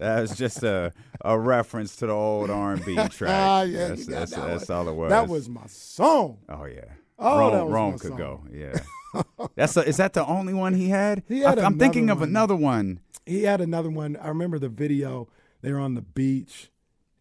[0.00, 3.30] that was just a, a reference to the old R and B track.
[3.30, 5.10] Ah, yeah, that's that's, that that's all it was.
[5.10, 6.38] That was my song.
[6.48, 6.84] Oh yeah.
[7.18, 8.16] Oh, Rome, that was Rome could song.
[8.16, 8.44] go.
[8.52, 8.72] Yeah.
[9.54, 11.22] That's a, is that the only one he had?
[11.28, 12.30] He had I, am thinking of one.
[12.30, 12.98] another one.
[13.26, 14.16] He had another one.
[14.16, 15.28] I remember the video.
[15.60, 16.70] They were on the beach,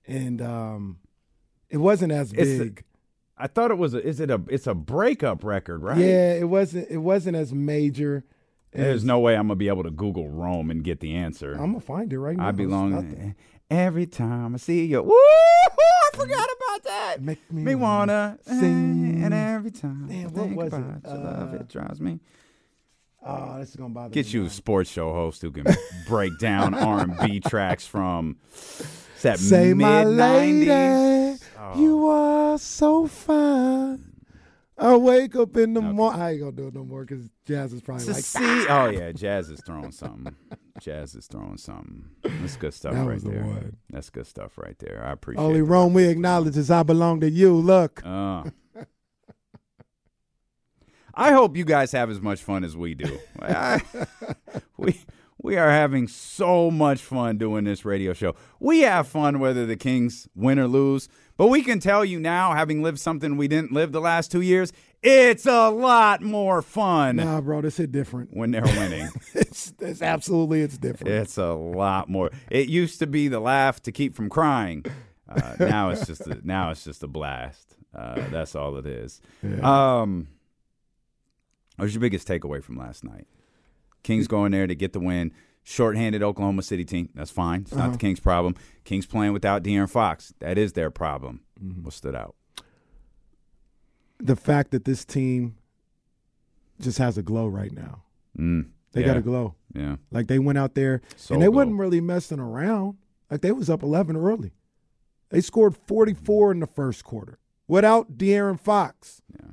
[0.08, 0.98] and um,
[1.70, 2.84] it wasn't as It's the- big.
[3.38, 4.02] I thought it was a.
[4.04, 4.42] Is it a?
[4.48, 5.98] It's a breakup record, right?
[5.98, 6.90] Yeah, it wasn't.
[6.90, 8.24] It wasn't as major.
[8.74, 11.54] There's no way I'm gonna be able to Google Rome and get the answer.
[11.54, 12.48] I'm gonna find it right now.
[12.48, 13.36] I belong.
[13.70, 15.14] Every time I see you, woo!
[15.14, 17.18] I forgot about that.
[17.22, 19.22] Make me me wanna sing.
[19.24, 20.78] and every time Damn, I what think was it?
[20.78, 22.20] about your love, Uh, it drives me.
[23.24, 25.66] Oh, this is gonna bother Get me you a sports show host who can
[26.08, 28.38] break down R&B tracks from
[29.22, 31.78] that Say, my mid lady, '90s.
[31.78, 34.11] you are so fine.
[34.82, 36.20] I wake up in the morning.
[36.22, 38.90] I ain't gonna do it no more because Jazz is probably To like, see, oh
[38.90, 40.36] yeah, Jazz is throwing something.
[40.82, 42.06] Jazz is throwing something.
[42.24, 43.44] That's good stuff That right was the there.
[43.44, 43.78] one.
[43.92, 45.04] That's good stuff right there.
[45.06, 45.44] I appreciate.
[45.44, 45.64] only it.
[45.64, 47.54] Rome we acknowledge is I belong to you.
[47.54, 48.44] Look, Uh.
[51.14, 53.20] I hope you guys have as much fun as we do.
[53.42, 53.82] I-
[54.78, 55.00] we
[55.44, 58.36] we are having so much fun doing this radio show.
[58.60, 61.10] We have fun whether the Kings win or lose,
[61.42, 64.42] but we can tell you now, having lived something we didn't live the last two
[64.42, 68.30] years, it's a lot more fun nah, bro, this hit different.
[68.32, 69.10] when they're winning.
[69.34, 71.12] It's, it's absolutely it's different.
[71.12, 72.30] It's a lot more.
[72.52, 74.86] It used to be the laugh to keep from crying.
[75.28, 77.76] Uh, now it's just a, now it's just a blast.
[77.96, 79.20] Uh, that's all it is.
[79.64, 80.28] Um,
[81.78, 83.26] what was your biggest takeaway from last night?
[84.04, 85.32] Kings going there to get the win.
[85.64, 87.10] Shorthanded Oklahoma City team.
[87.14, 87.62] That's fine.
[87.62, 88.56] It's not the Kings' problem.
[88.84, 90.34] Kings playing without De'Aaron Fox.
[90.40, 91.42] That is their problem.
[91.82, 92.36] What stood out?
[94.24, 95.56] the fact that this team
[96.80, 98.04] just has a glow right now.
[98.38, 99.56] Mm, They yeah, got a glow.
[99.74, 99.96] Yeah.
[100.12, 101.56] Like they went out there So and they glow.
[101.58, 102.98] wasn't really messing around.
[103.32, 104.52] Like they was up 11 early.
[105.30, 109.24] They scored 44 in the first quarter without De'Aaron Fox.
[109.34, 109.52] Yeah.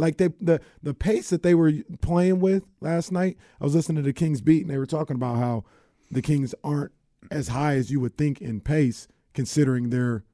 [0.00, 3.36] Like they the the pace that they were playing with last night.
[3.60, 5.64] I was listening to the Kings beat and they were talking about how
[6.10, 6.92] the Kings aren't
[7.30, 10.24] as high as you would think in pace, considering they're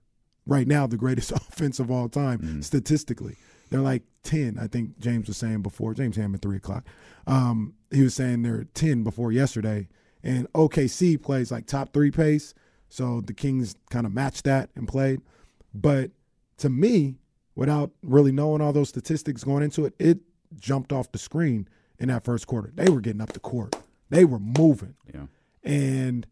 [0.46, 2.60] right now the greatest offense of all time Mm-hmm.
[2.60, 3.36] statistically.
[3.70, 5.92] They're like 10, I think James was saying before.
[5.94, 6.84] James Hammond, 3 o'clock.
[7.26, 9.88] Um, he was saying they're 10 before yesterday.
[10.22, 12.54] And OKC plays like top three pace.
[12.88, 15.20] So the Kings kind of matched that and played.
[15.74, 16.12] But
[16.58, 17.16] to me,
[17.56, 20.18] without really knowing all those statistics going into it, it
[20.60, 21.66] jumped off the screen
[21.98, 22.70] in that first quarter.
[22.74, 23.74] They were getting up the court,
[24.10, 24.94] they were moving.
[25.12, 25.26] Yeah.
[25.64, 26.26] And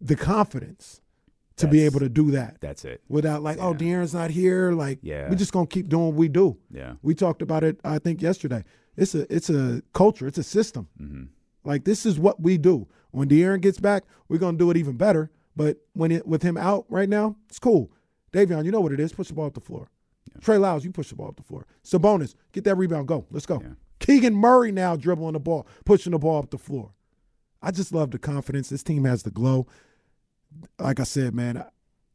[0.00, 1.00] the confidence
[1.56, 3.00] to be able to do that That's it.
[3.08, 4.70] without like, oh, De'Aaron's not here.
[4.72, 5.28] Like, Yeah.
[5.28, 6.56] we're just gonna keep doing what we do.
[6.70, 6.94] Yeah.
[7.02, 8.62] We talked about it, I think, yesterday.
[8.96, 10.26] It's a it's a culture.
[10.26, 10.88] It's a system.
[11.00, 11.24] Mm-hmm.
[11.64, 12.86] Like this is what we do.
[13.10, 15.30] When De'Aaron gets back, we're gonna do it even better.
[15.56, 17.90] But when it with him out right now, it's cool.
[18.32, 19.12] Davion, you know what it is.
[19.12, 19.88] Push the ball up the floor.
[20.40, 21.66] Trey Lyles, you push the ball up the floor.
[21.84, 23.08] Sabonis, get that rebound.
[23.08, 23.26] Go.
[23.30, 23.62] Let's go.
[23.98, 26.92] Keegan Murray now dribbling the ball, pushing the ball up the floor.
[27.60, 28.68] I just love the confidence.
[28.68, 29.66] This team has the glow.
[30.78, 31.64] Like I said, man,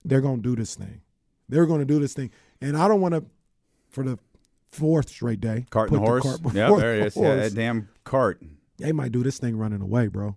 [0.06, 1.02] they're going to do this thing.
[1.50, 2.32] They're going to do this thing.
[2.62, 3.26] And I don't want to,
[3.90, 4.18] for the
[4.72, 6.24] fourth straight day, Cart and the horse.
[6.24, 7.18] cart Yeah, there the it is.
[7.18, 8.42] Yeah, that damn cart.
[8.78, 10.36] They might do this thing running away, bro.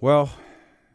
[0.00, 0.30] Well,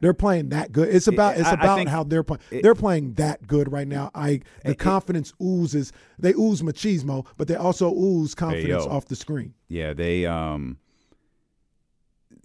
[0.03, 0.93] They're playing that good.
[0.93, 2.41] It's about it's I- I about think how they're playing.
[2.51, 4.11] it- they're playing that good right now.
[4.13, 5.91] I the It- confidence oozes.
[6.19, 9.53] They ooze machismo, but they also ooze confidence off the screen.
[9.69, 10.77] Yeah, they um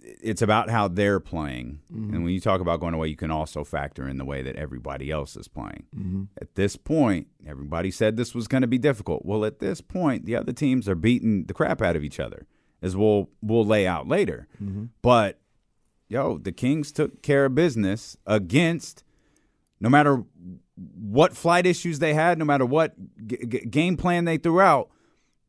[0.01, 1.79] it's about how they're playing.
[1.93, 2.13] Mm-hmm.
[2.15, 4.55] And when you talk about going away, you can also factor in the way that
[4.55, 5.83] everybody else is playing.
[5.95, 6.23] Mm-hmm.
[6.41, 9.25] At this point, everybody said this was going to be difficult.
[9.25, 12.47] Well, at this point, the other teams are beating the crap out of each other,
[12.81, 14.47] as we'll we'll lay out later.
[14.63, 14.85] Mm-hmm.
[15.01, 15.39] But
[16.09, 19.03] yo, the Kings took care of business against
[19.79, 20.23] no matter
[20.75, 22.95] what flight issues they had, no matter what
[23.25, 24.89] g- g- game plan they threw out.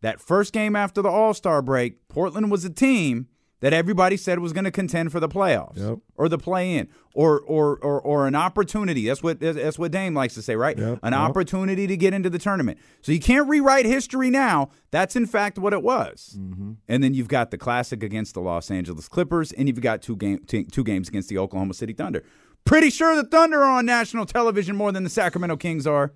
[0.03, 3.29] That first game after the All Star break, Portland was a team
[3.61, 5.99] that everybody said was going to contend for the playoffs Yep.
[6.17, 9.07] or the play in or, or or or an opportunity.
[9.07, 10.77] That's what that's what Dame likes to say, right?
[10.79, 11.21] Yep, An yep.
[11.21, 12.79] opportunity to get into the tournament.
[13.03, 14.71] So you can't rewrite history now.
[14.91, 16.37] That's in fact what it was.
[16.39, 16.73] Mm-hmm.
[16.89, 20.17] And then you've got the classic against the Los Angeles Clippers, and you've got two
[20.17, 22.23] game two, two games against the Oklahoma City Thunder.
[22.65, 26.13] Pretty sure the Thunder are on national television more than the Sacramento Kings are.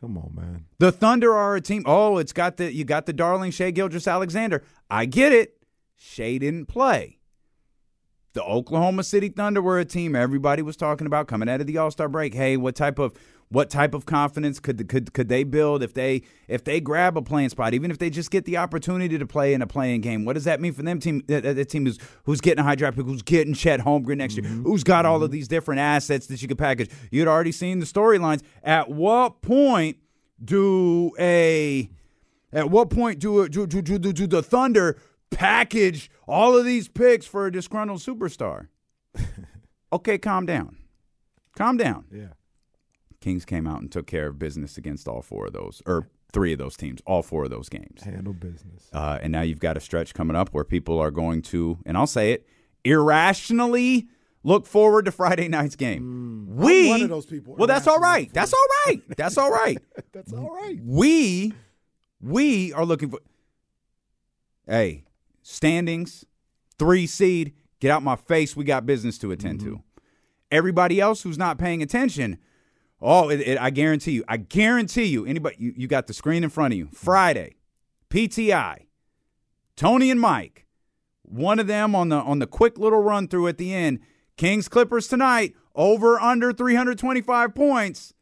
[0.00, 0.64] Come on, man.
[0.78, 1.84] The Thunder are a team.
[1.86, 4.62] Oh, it's got the you got the darling Shai Gilgeous-Alexander.
[4.90, 5.56] I get it.
[6.02, 7.18] Shai didn't play.
[8.34, 11.78] The Oklahoma City Thunder were a team everybody was talking about coming out of the
[11.78, 12.34] All Star break.
[12.34, 13.12] Hey, what type of
[13.50, 17.22] what type of confidence could could could they build if they if they grab a
[17.22, 20.24] playing spot, even if they just get the opportunity to play in a playing game?
[20.24, 21.22] What does that mean for them team?
[21.28, 24.36] That, that team who's who's getting a high draft pick, who's getting Chet Holmgren next
[24.36, 24.64] year, mm-hmm.
[24.64, 25.32] who's got all of mm-hmm.
[25.32, 26.90] these different assets that you could package.
[27.10, 28.42] You'd already seen the storylines.
[28.64, 29.98] At what point
[30.42, 31.90] do a
[32.52, 34.98] at what point do do, do, do, do, do the Thunder
[35.32, 38.68] package all of these picks for a disgruntled superstar?
[39.92, 40.76] okay, calm down.
[41.56, 42.04] Calm down.
[42.12, 42.28] Yeah.
[43.20, 46.52] Kings came out and took care of business against all four of those, or three
[46.52, 48.02] of those teams, all four of those games.
[48.02, 48.88] Handle business.
[48.92, 51.96] Uh, and now you've got a stretch coming up where people are going to, and
[51.96, 52.46] I'll say it,
[52.84, 54.08] irrationally
[54.42, 56.48] look forward to Friday night's game.
[56.56, 56.88] we Mm.
[56.88, 58.32] one of those people, Well, that's all right.
[58.32, 59.02] That's all right.
[59.16, 59.78] That's all right.
[60.12, 60.80] That's all right.
[60.82, 61.52] We
[62.20, 63.20] we are looking for
[64.66, 65.04] Hey,
[65.42, 66.24] standings,
[66.78, 69.66] 3 seed, get out my face, we got business to attend to.
[69.66, 69.76] Mm-hmm.
[70.50, 72.38] Everybody else who's not paying attention,
[73.00, 76.44] oh, it, it- I guarantee you, I guarantee you, anybody you, you got the screen
[76.44, 76.86] in front of you.
[76.86, 76.96] Mm-hmm.
[76.96, 77.56] Friday,
[78.10, 78.86] PTI,
[79.76, 80.66] Tony and Mike,
[81.22, 84.00] one of them on the on the quick little run through at the end.
[84.36, 88.12] Kings Clippers tonight, over under 325 points.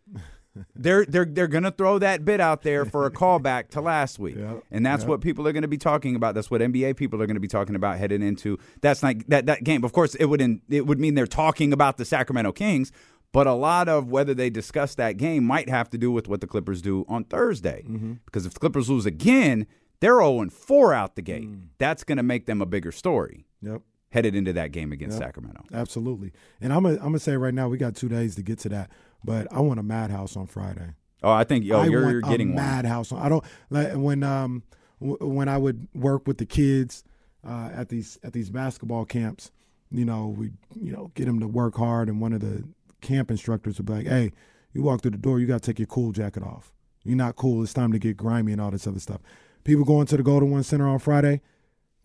[0.74, 4.36] They're they're they're gonna throw that bit out there for a callback to last week,
[4.36, 5.08] Yep, and that's yep.
[5.08, 6.34] what people are going to be talking about.
[6.34, 9.46] That's what NBA people are going to be talking about heading into that's not that
[9.46, 9.84] that game.
[9.84, 12.90] Of course, it would in, it would mean they're talking about the Sacramento Kings,
[13.32, 16.40] but a lot of whether they discuss that game might have to do with what
[16.40, 17.84] the Clippers do on Thursday.
[17.86, 18.14] Mm-hmm.
[18.24, 19.66] Because if the Clippers lose again,
[20.00, 21.48] they're 0 4 out the gate.
[21.48, 21.68] Mm.
[21.78, 23.82] That's going to make them a bigger story Yep.
[24.10, 25.26] Headed into that game against Yep.
[25.28, 25.64] Sacramento.
[25.72, 26.32] Absolutely.
[26.60, 28.68] And I'm gonna I'm gonna say right now we got two days to get to
[28.70, 28.90] that,
[29.24, 30.94] but I want a madhouse on Friday.
[31.22, 32.64] Oh, I think yo, I you're, want you're getting a one.
[32.64, 33.12] madhouse.
[33.12, 34.62] I don't like when um
[35.00, 37.04] w- when I would work with the kids
[37.46, 39.50] uh, at these at these basketball camps.
[39.92, 42.64] You know, we you know get them to work hard, and one of the
[43.00, 44.32] camp instructors would be like, "Hey,
[44.72, 46.72] you walk through the door, you got to take your cool jacket off.
[47.04, 47.62] You're not cool.
[47.62, 49.20] It's time to get grimy and all this other stuff."
[49.64, 51.42] People going to the Golden One Center on Friday,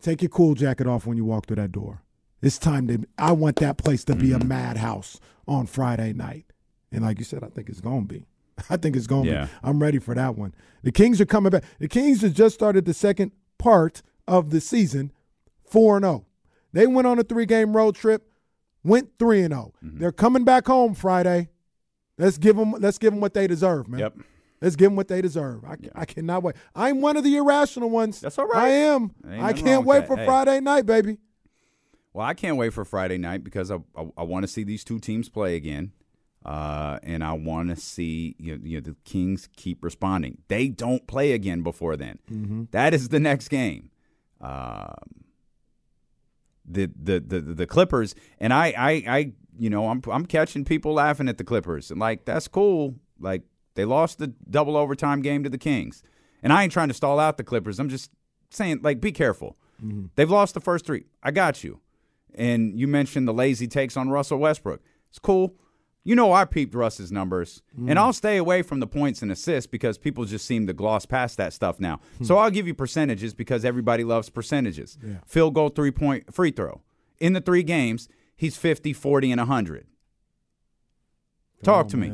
[0.06, 2.02] take your cool jacket off when you walk through that door.
[2.42, 3.04] It's time to.
[3.18, 4.48] I want that place to be a Mm-hmm.
[4.48, 6.46] madhouse on Friday night,
[6.92, 8.26] and like you said, I think it's gonna be.
[8.70, 9.46] I think it's going to Yeah.
[9.46, 9.52] be.
[9.64, 10.54] I'm ready for that one.
[10.84, 11.64] The Kings are coming back.
[11.80, 15.12] The Kings have just started the second part of the season,
[15.66, 16.26] 4 and 0.
[16.72, 18.32] They went on a three game road trip,
[18.84, 19.74] went 3 and 0.
[19.84, 20.00] Mm-hmm.
[20.00, 21.50] They're coming back home Friday.
[22.18, 24.00] Let's give them let's give them what they deserve, man.
[24.00, 24.14] Yep.
[24.62, 25.64] Let's give them what they deserve.
[25.66, 26.56] I, I cannot wait.
[26.76, 28.22] I'm one of the irrational ones.
[28.22, 28.64] That's all right.
[28.64, 29.12] I am.
[29.30, 30.26] I can't wait for Hey.
[30.26, 31.18] Friday night, baby.
[32.14, 34.84] Well, I can't wait for Friday night because I I, I want to see these
[34.86, 35.92] two teams play again,
[36.46, 40.38] uh, and I want to see you know, you know the Kings keep responding.
[40.48, 42.68] They don't play again before then.
[42.72, 43.92] That is the next game.
[44.40, 44.94] Um,
[46.68, 50.94] the, the the the Clippers and I I I you know I'm I'm catching people
[50.94, 52.96] laughing at the Clippers and like that's cool.
[53.20, 53.44] Like
[53.76, 56.02] they lost the double overtime game to the Kings,
[56.42, 57.80] and I ain't trying to stall out the Clippers.
[57.80, 58.10] I'm just
[58.50, 59.58] saying like be careful.
[60.16, 61.06] They've lost the first three.
[61.22, 61.82] I got you.
[62.34, 64.82] And you mentioned the lazy takes on Russell Westbrook.
[65.10, 65.56] It's cool.
[66.06, 67.90] You know, I peeped Russ's numbers, Mm.
[67.90, 71.06] and I'll stay away from the points and assists because people just seem to gloss
[71.06, 72.00] past that stuff now.
[72.22, 74.98] so I'll give you percentages because everybody loves percentages.
[75.06, 75.16] Yeah.
[75.26, 76.82] Field goal, three point free throw.
[77.20, 79.88] In the three games, he's 50, 40, and 100.
[81.64, 82.12] Talk on, to me.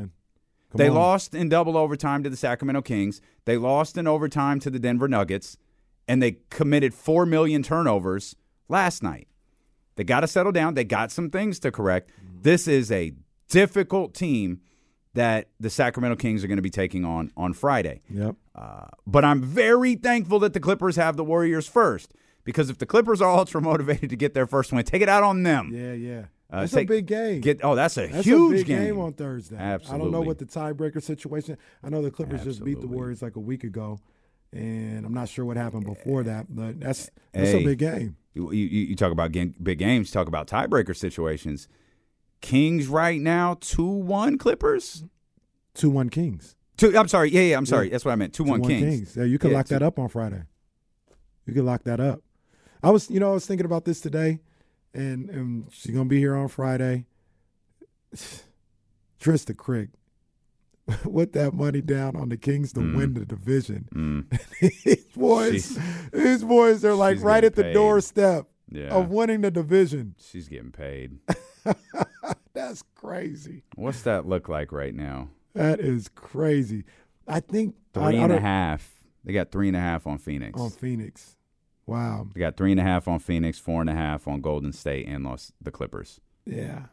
[0.72, 0.96] Come They on.
[0.96, 3.22] lost in double overtime to the Sacramento Kings.
[3.46, 5.58] They lost in overtime to the Denver Nuggets,
[6.08, 8.36] and they committed 4 million turnovers
[8.70, 9.28] last night.
[9.96, 10.74] They got to settle down.
[10.74, 12.10] They got some things to correct.
[12.12, 12.42] Mm-hmm.
[12.44, 13.14] This is a
[13.50, 14.62] difficult team
[15.14, 18.02] that the Sacramento Kings are going to be taking on on Friday.
[18.10, 18.36] Yep.
[18.56, 22.14] Uh, but I'm very thankful that the Clippers have the Warriors first
[22.46, 25.24] because if the Clippers are ultra motivated to get their first win, take it out
[25.24, 25.72] on them.
[25.74, 26.26] Yeah, yeah.
[26.52, 27.40] Uh, That's take- a big game.
[27.42, 29.00] Get oh, that's a That's huge a big game.
[29.00, 29.56] on Thursday.
[29.56, 29.96] Absolutely.
[29.96, 31.58] I don't know what the tiebreaker situation.
[31.82, 34.00] I know the Clippers just beat the Warriors like a week ago,
[34.52, 36.48] and I'm not sure what happened before that.
[36.54, 37.62] But that's that's Hey.
[37.64, 38.18] a big game.
[38.34, 41.70] You, you, you talk about game, big games, talk about tiebreaker situations.
[42.42, 45.04] Kings right now, 2 1 Clippers?
[45.74, 46.56] Two one Kings.
[46.76, 47.30] Two, I'm sorry.
[47.30, 47.86] Yeah, yeah, I'm sorry.
[47.88, 47.92] Yeah.
[47.92, 48.34] That's what I meant.
[48.34, 49.16] 2 1 Kings.
[49.16, 50.44] Yeah, you can Yeah, lock two- that up on Friday.
[51.46, 52.22] You can lock that up.
[52.84, 54.40] I was, you know, I was thinking about this today,
[54.94, 57.06] and and she's gonna be here on Friday.
[59.20, 59.90] Trista Crick,
[61.04, 62.96] put that money down on the Kings to Mm.
[62.96, 63.88] win the division.
[63.94, 64.40] Mm.
[64.84, 65.80] These boys, She's-
[66.12, 67.74] these boys are like right at the paid.
[67.74, 68.88] doorstep Yeah.
[68.90, 70.16] of winning the division.
[70.20, 71.20] She's getting paid.
[72.54, 73.64] That's crazy.
[73.76, 75.30] What's that look like right now?
[75.54, 76.84] That is crazy.
[77.28, 79.04] I think I- Three I and a don't- half.
[79.24, 80.60] They got three and a half on Phoenix.
[80.60, 81.38] on Phoenix.
[81.92, 82.28] Wow.
[82.34, 85.08] They got three and a half on Phoenix, four and a half on Golden State,
[85.08, 86.20] and lost the Clippers.
[86.46, 86.84] Yeah.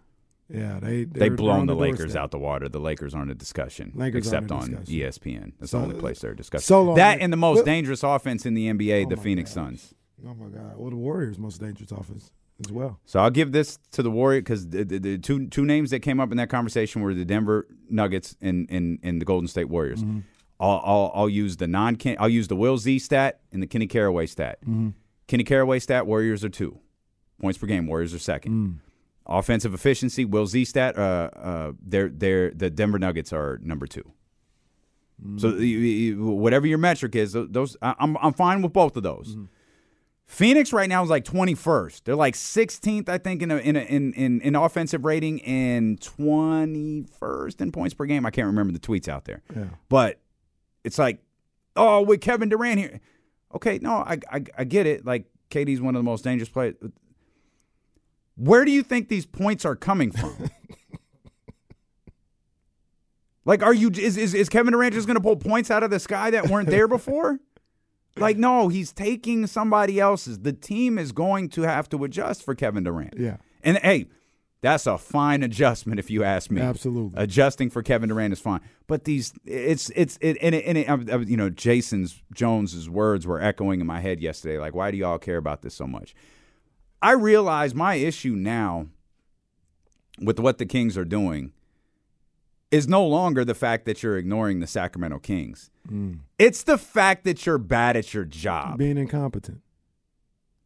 [0.51, 2.69] Yeah, they they're- blown they're the Lakers out the water.
[2.69, 4.95] The Lakers aren't a discussion, Lakers except on discussion.
[4.95, 5.53] ESPN.
[5.61, 6.65] That's So- the only place they're discussing.
[6.65, 9.51] so long- that and the most Well- dangerous offense in the NBA, Oh the Phoenix
[9.51, 9.55] gosh.
[9.55, 9.95] Suns.
[10.27, 10.77] Oh my God!
[10.77, 12.33] Well, the Warriors' most dangerous offense
[12.65, 12.99] as well.
[13.05, 16.01] So I'll give this to the Warrior because the, the, the two two names that
[16.01, 19.69] came up in that conversation were the Denver Nuggets and and, and the Golden State
[19.69, 20.03] Warriors.
[20.03, 20.21] Mm-hmm.
[20.61, 23.87] I'll, I'll I'll use the non I'll use the Will Z stat and the Kenny
[23.87, 24.59] Caraway stat.
[24.63, 24.91] Mm-hmm.
[25.27, 26.79] Kenny Caraway stat: Warriors are two
[27.41, 27.87] points per game.
[27.87, 28.53] Warriors are second.
[28.53, 28.75] Mm.
[29.27, 30.99] Offensive efficiency: Will Z stat.
[30.99, 34.11] Uh, uh, they're they're the Denver Nuggets are number two.
[35.37, 35.59] So Mm.
[35.61, 39.35] you- you- whatever your metric is, those I- I'm I'm fine with both of those.
[39.35, 39.45] Mm-hmm.
[40.27, 42.05] Phoenix right now is like 21st.
[42.05, 45.99] They're like 16th, I think, in a, in, a, in in in offensive rating and
[46.01, 48.27] 21st in points per game.
[48.27, 49.65] I can't remember the tweets out there, Yeah.
[49.89, 50.21] but
[50.89, 51.21] it's like,
[51.77, 53.01] oh, with Kevin Durant here.
[53.55, 55.07] Okay, no, I I, I get it.
[55.07, 56.75] Like KD's one of the most dangerous players.
[58.37, 60.35] Where do you think these points are coming from?
[63.45, 65.91] like, are you is is, is Kevin Durant just going to pull points out of
[65.91, 67.39] the sky that weren't there before?
[68.17, 70.41] Like, no, he's taking somebody else's.
[70.41, 73.15] The team is going to have to adjust for Kevin Durant.
[73.17, 73.37] Yeah.
[73.63, 74.09] And hey,
[74.61, 76.61] that's a fine adjustment if you ask me.
[76.61, 77.23] Absolutely.
[77.23, 78.61] Adjusting for Kevin Durant is fine.
[78.87, 82.89] But these it's it's it and it, and it, I- I- you know, Jason's Jones's
[82.91, 85.87] words were echoing in my head yesterday like why do y'all care about this so
[85.87, 86.15] much?
[87.01, 88.89] I realize my issue now
[90.21, 91.53] with what the Kings are doing
[92.71, 95.71] is no longer the fact that you're ignoring the Sacramento Kings.
[95.91, 96.19] Mm.
[96.39, 98.79] It's the fact that you're bad at your job.
[98.79, 99.61] Being incompetent.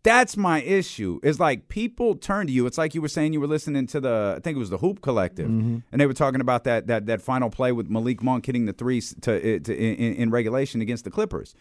[0.05, 1.21] That's my issue.
[1.23, 2.67] Is like people turn to you.
[2.67, 4.79] It's like you were saying you were listening to the I think it was the
[4.79, 5.79] Hoop Collective, mm-hmm.
[5.93, 8.73] and they were talking about that that that final play with Malik Monk hitting the
[8.73, 11.55] three to, eh, to in, in regulation against the Clippers.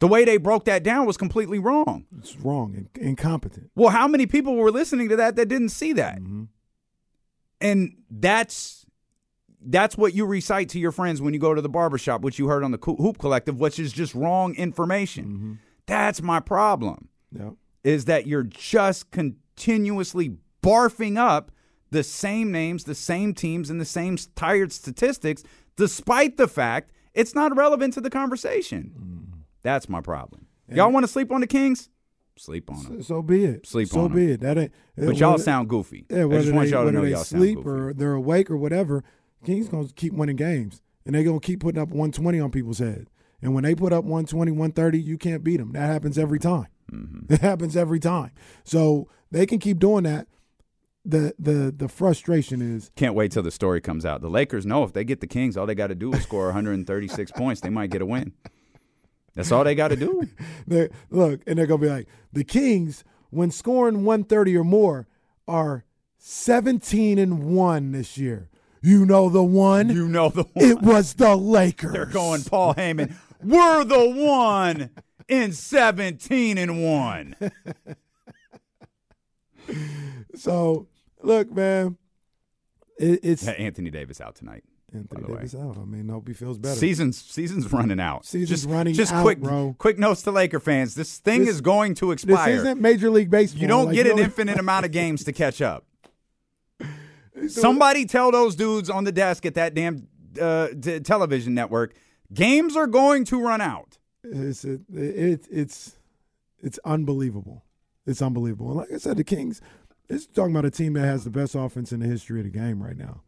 [0.00, 2.06] The way they broke that down was completely wrong.
[2.18, 3.70] It's wrong and incompetent.
[3.76, 6.18] Well, how many people were listening to that that didn't see that?
[6.18, 6.44] Mm-hmm.
[7.60, 8.84] And that's
[9.66, 12.48] that's what you recite to your friends when you go to the barbershop, which you
[12.48, 15.24] heard on the Hoop Collective, which is just wrong information.
[15.24, 15.52] Mm-hmm.
[15.86, 17.08] That's my problem.
[17.32, 17.54] Yep.
[17.84, 21.52] Is that you're just continuously barfing up
[21.90, 25.44] the same names, the same teams, and the same tired statistics,
[25.76, 28.92] despite the fact it's not relevant to the conversation.
[28.98, 29.38] Mm.
[29.62, 30.46] That's my problem.
[30.68, 31.90] Y'all want to sleep on the Kings?
[32.36, 33.02] Sleep on them.
[33.02, 33.66] So be it.
[33.66, 34.12] Sleep on them.
[34.12, 34.40] so be it.
[34.40, 34.72] That ain't.
[35.00, 36.04] Uh, but y'all sound goofy.
[36.10, 37.68] Yeah, I whether just want they, y'all to know y'all sound sleep goofy.
[37.68, 39.04] or they're awake or whatever,
[39.44, 43.08] Kings gonna keep winning games, and they're gonna keep putting up 120 on people's head.
[43.40, 45.72] And when they put up 120, 130, you can't beat them.
[45.72, 46.66] That happens every time.
[46.92, 47.32] Mm-hmm.
[47.32, 48.30] It happens every time.
[48.64, 50.26] So they can keep doing that.
[51.04, 54.22] The the the frustration is Can't wait till the story comes out.
[54.22, 56.46] The Lakers know if they get the Kings, all they got to do is score
[56.46, 57.60] 136 points.
[57.60, 58.32] They might get a win.
[59.34, 60.26] That's all they got to do.
[60.66, 65.06] they look, and they're gonna be like the Kings when scoring 130 or more
[65.46, 65.84] are
[66.18, 68.48] 17 and one this year.
[68.80, 69.90] You know the one.
[69.90, 70.64] You know the one.
[70.64, 71.92] It was the Lakers.
[71.92, 73.14] They're going Paul Heyman.
[73.42, 74.90] We're the one
[75.28, 77.36] in 17 and 1.
[80.36, 80.88] So,
[81.22, 81.96] look, man,
[82.98, 84.64] it, it's Yeah, Anthony Davis out tonight.
[84.92, 85.36] Anthony the way.
[85.38, 85.78] Davis out.
[85.78, 86.74] I mean, hope he feels better.
[86.76, 88.26] Season's season's running out.
[88.26, 89.74] Season's just, running just out, quick, bro.
[89.78, 92.52] Quick notes to Laker fans: this thing This- is going to expire.
[92.52, 93.62] this isn't Major League Baseball.
[93.62, 95.86] you don't Like, get an know- infinite amount of games to catch up.
[97.48, 100.06] Somebody tell those dudes on the desk at that damn
[100.40, 101.94] uh, t- television network,
[102.32, 103.98] games are going to run out.
[104.24, 105.96] It's it, it, it's
[106.62, 107.64] it's unbelievable.
[108.06, 108.68] It's unbelievable.
[108.68, 109.60] And like I said, the Kings.
[110.08, 112.50] It's talking about a team that has the best offense in the history of the
[112.50, 113.22] game right now.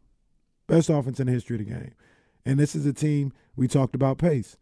[0.67, 1.93] Best offense in the history of the game.
[2.45, 4.57] And this is a team we talked about pace.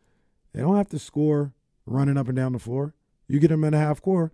[0.54, 1.54] They don't have to score
[1.86, 2.96] running up and down the floor.
[3.28, 4.32] You get them in a half court,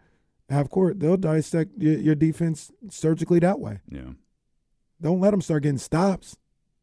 [0.50, 3.80] half court, they'll dissect your, your defense surgically that way.
[3.90, 4.12] Yeah.
[5.02, 6.38] Don't let them start getting stops.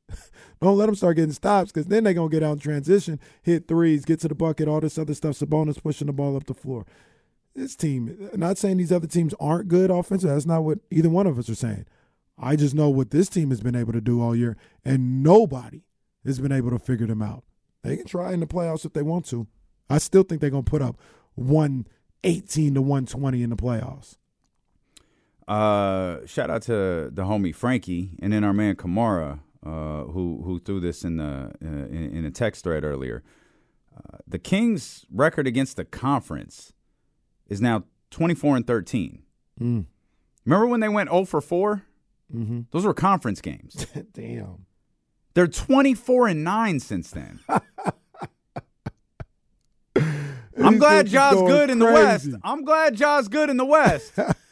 [0.60, 3.20] Don't let them start getting stops because then they're going to get out in transition,
[3.42, 5.38] hit threes, get to the bucket, all this other stuff.
[5.38, 6.84] Sabonis pushing the ball up the floor.
[7.54, 10.34] This team, not saying these other teams aren't good offensively.
[10.34, 11.86] That's not what either one of us are saying.
[12.40, 15.82] I just know what this team has been able to do all year, and nobody
[16.24, 17.42] has been able to figure them out.
[17.82, 19.46] They can try in the playoffs if they want to.
[19.90, 21.00] I still think they're going to put up
[21.34, 24.16] 118 to 120 in the playoffs.
[25.48, 30.60] Uh, shout out to the homie Frankie, and then our man Kamara, uh, who who
[30.60, 33.22] threw this in the uh, in, in a text thread earlier.
[33.96, 36.72] Uh, the Kings' record against the conference
[37.48, 39.22] is now twenty four and thirteen.
[39.60, 39.86] Mm.
[40.44, 41.82] Remember when they went zero for 4
[42.34, 42.60] Mm-hmm.
[42.70, 43.86] Those were conference games.
[44.12, 44.66] Damn.
[45.34, 47.40] They're twenty four and nine since then.
[50.62, 52.28] I'm glad Ja's going good in the West.
[52.42, 54.12] I'm glad Ja's good in the West.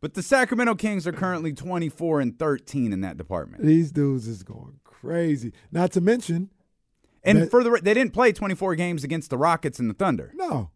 [0.00, 3.64] but the Sacramento Kings are currently 24 and 13 in that department.
[3.64, 5.52] These dudes is going crazy.
[5.72, 6.50] Not to mention,
[7.24, 10.32] And that- for the they didn't play 24 games against the Rockets and the Thunder.
[10.34, 10.70] no,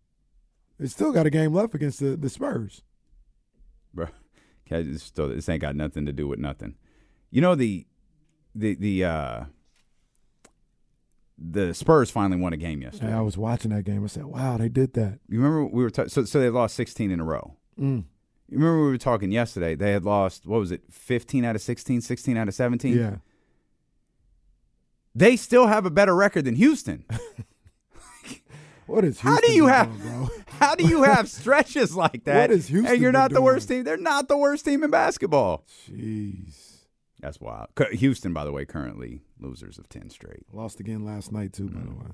[0.78, 2.82] they still got a game left against the, the Spurs.
[3.92, 4.06] Bro,
[4.96, 6.76] still, this ain't got nothing to do with nothing.
[7.30, 7.86] You know the
[8.54, 9.44] the the uh
[11.38, 13.12] the Spurs finally won a game yesterday.
[13.14, 14.04] I was watching that game.
[14.04, 16.74] I said, "Wow, they did that." You remember we were ta- so so they lost
[16.76, 17.56] 16 in a row.
[17.78, 18.04] Mm.
[18.51, 19.76] You remember we were talking yesterday?
[19.76, 20.82] They had lost what was it?
[20.90, 22.96] 15 out of 16, 16 out of 17.
[22.96, 23.16] Yeah,
[25.14, 27.05] They still have a better record than Houston.
[28.86, 29.20] what is?
[29.20, 30.28] How do you have doing?
[30.59, 32.51] How do you have stretches like that?
[32.51, 33.84] What is Houston And you're not the worst team.
[33.84, 35.64] They're not the worst team in basketball.
[35.88, 36.80] Jeez,
[37.20, 37.68] That's wild.
[37.92, 40.44] Houston, by the way, currently losers of 10 straight.
[40.53, 41.68] lost again last night too.
[41.68, 41.88] By mm.
[41.88, 42.11] the way,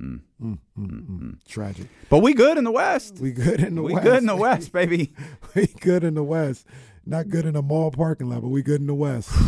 [0.00, 0.20] Mm.
[0.42, 1.86] mm, mm, tragic.
[2.08, 3.18] But we good in the West.
[3.20, 4.04] We good in the we West.
[4.04, 5.12] good in the West, baby.
[5.54, 6.66] we good in the West.
[7.04, 9.30] Not good in the mall parking lot, but we good in the West.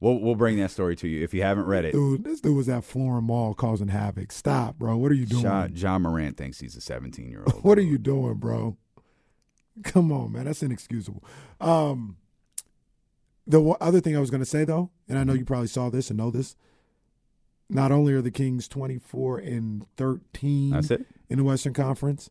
[0.00, 1.92] We'll we'll bring that story to you if you haven't read it.
[1.92, 4.32] dude, this dude was at Florin Mall causing havoc.
[4.32, 4.98] Stop, bro.
[4.98, 5.44] What are you doing?
[5.44, 7.64] Ja, Ja Morant thinks he's a 17 year old.
[7.64, 8.76] What are you doing, bro?
[9.82, 10.44] Come on, man.
[10.44, 11.24] That's inexcusable.
[11.58, 12.18] Um,
[13.46, 15.88] the other thing I was going to say, though, and I know you probably saw
[15.88, 16.54] this and know this,
[17.70, 21.06] not only are the Kings 24 and 13 That's it.
[21.28, 22.30] in the Western Conference,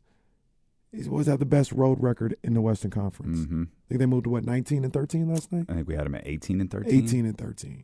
[0.92, 3.46] is- was that the best road record in the Western Conference?
[3.46, 5.66] hmm I think they moved to what, 19 and 13 last night?
[5.70, 7.04] I think we had them at 18 and 13.
[7.06, 7.84] 18 and 13.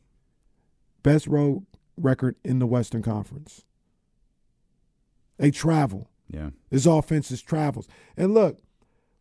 [1.04, 1.66] Best road
[1.98, 3.64] record in the Western Conference.
[5.38, 6.10] They travel.
[6.30, 6.50] Yeah.
[6.70, 7.88] His offense is travels.
[8.18, 8.60] And look,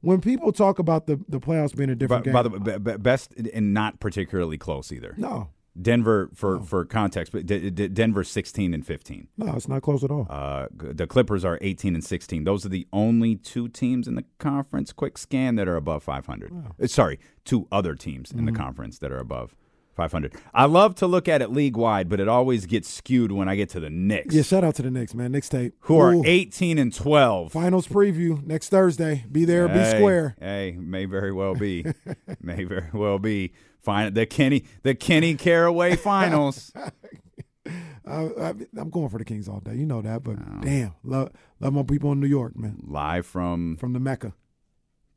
[0.01, 2.59] when people talk about the, the playoffs being a By, different game, by the way,
[2.59, 5.14] be- be- best and not particularly close either.
[5.16, 5.51] no,
[5.81, 9.29] Denver, for, for context, but D- D- Denver 16 and 15.
[9.37, 10.26] no, it's not close at all.
[10.29, 12.45] Uh, the Clippers are 18 and 16.
[12.45, 14.93] Those are the only two teams in the conference.
[14.93, 16.53] Quick scan that are above 500.
[16.83, 18.62] Uh, Sorry, two other teams in the Mm-hmm.
[18.62, 19.55] conference that are above
[19.99, 20.32] 500.
[20.55, 23.57] I love to look at it league wide, but it always gets skewed when I
[23.57, 25.32] get to the Knicks, yeah, shout out to the Knicks, man.
[25.32, 25.74] Knicks tape.
[25.80, 27.51] who are Ooh, 18 and 12.
[27.51, 29.24] Finals preview next Thursday.
[29.30, 30.36] Be there, be square.
[30.40, 31.84] Hey, may very well be.
[32.40, 33.53] may very well be.
[33.80, 34.14] Fine.
[34.14, 36.72] The Kenny, the Kenny Caraway Finals.
[38.07, 39.74] I, I, I'm going for the Kings all day.
[39.74, 41.30] You know that, but damn, love
[41.61, 42.78] love my people in New York, man.
[42.86, 44.32] Live from From the Mecca.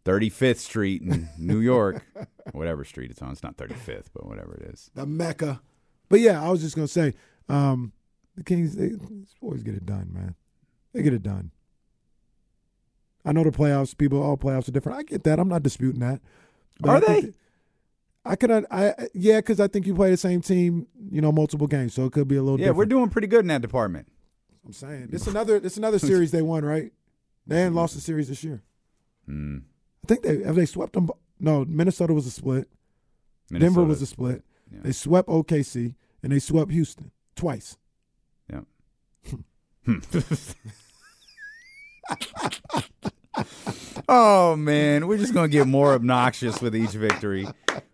[0.06, 2.04] 35th Street in New York,
[2.54, 3.32] whatever street it's on.
[3.32, 4.90] It's not 35th, but whatever it is.
[4.96, 5.62] the Mecca.
[6.10, 7.14] But yeah, I was just gonna say,
[7.50, 7.94] um,
[8.36, 8.92] the Kings they
[9.42, 10.36] always get it done, man.
[10.94, 11.52] They get it done.
[13.24, 13.96] I know the playoffs.
[13.98, 14.98] People, all playoffs are different.
[15.00, 15.40] I get that.
[15.40, 16.22] I'm not disputing that.
[16.84, 17.22] Are I they?
[17.22, 17.34] that-
[18.24, 18.52] I could.
[18.52, 21.94] I I- yeah, because I think you play the same team, you know, multiple games,
[21.94, 22.60] so it could be a little.
[22.60, 22.78] Yeah, different.
[22.78, 24.08] we're doing pretty good in that department.
[24.66, 25.56] I'm saying it's another.
[25.56, 26.92] It's another series they won, right?
[27.48, 28.62] They hadn't lost a series this year.
[29.30, 29.64] Mm.
[30.04, 31.10] I think they have they swept them.
[31.40, 32.68] No, Minnesota was a split.
[33.52, 34.44] Denver was a split.
[34.72, 34.80] Yeah.
[34.84, 37.78] They swept OKC and they swept Houston twice.
[38.50, 38.62] Yeah.
[44.08, 47.48] oh man, we're just gonna get more obnoxious with each victory.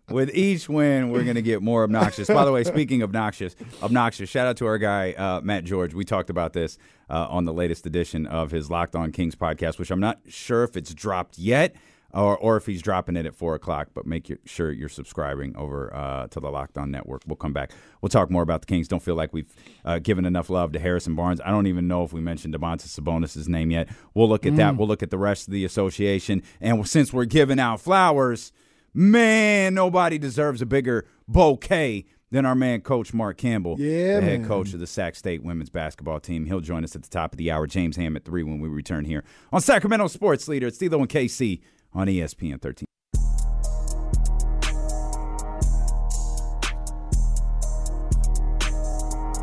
[0.10, 2.30] with each win, we're going to get more obnoxious.
[2.30, 5.94] By the way, speaking of obnoxious, obnoxious, shout out to our guy uh, Matt George.
[5.94, 6.78] We talked about this
[7.10, 10.64] uh, on the latest edition of his Locked On Kings podcast, which I'm not sure
[10.64, 11.76] if it's dropped yet.
[12.18, 15.94] Or, or if he's dropping it at four o'clock, but make sure you're subscribing over
[15.96, 17.22] uh, to the Locked On Network.
[17.28, 17.72] We'll come back.
[18.02, 18.88] We'll talk more about the Kings.
[18.88, 19.54] Don't feel like we've
[19.86, 21.40] uh, given enough love to Harrison Barnes.
[21.46, 23.88] I don't even know if we mentioned Domantas Sabonis' name yet.
[24.16, 24.78] We'll look at that.
[24.78, 26.42] We'll look at the rest of the association.
[26.60, 28.52] And since we're giving out flowers,
[28.96, 34.40] man, nobody deserves a bigger bouquet than our man, Coach Mark Campbell, Yeah, the head
[34.42, 34.48] man.
[34.50, 36.46] coach of the Sac State women's basketball team.
[36.46, 37.68] He'll join us at the top of the hour.
[37.68, 40.68] James Ham at three when we return here on Sacramento Sports Leader.
[40.68, 41.62] It's D'Lo and KC
[41.98, 42.86] on ESPN 13.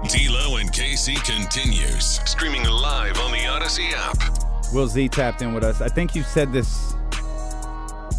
[0.09, 2.20] D'Lo and KC continues.
[2.28, 4.72] Streaming live on the Audacy app.
[4.72, 5.80] Will Z tapped in with us.
[5.80, 6.94] I think you said this.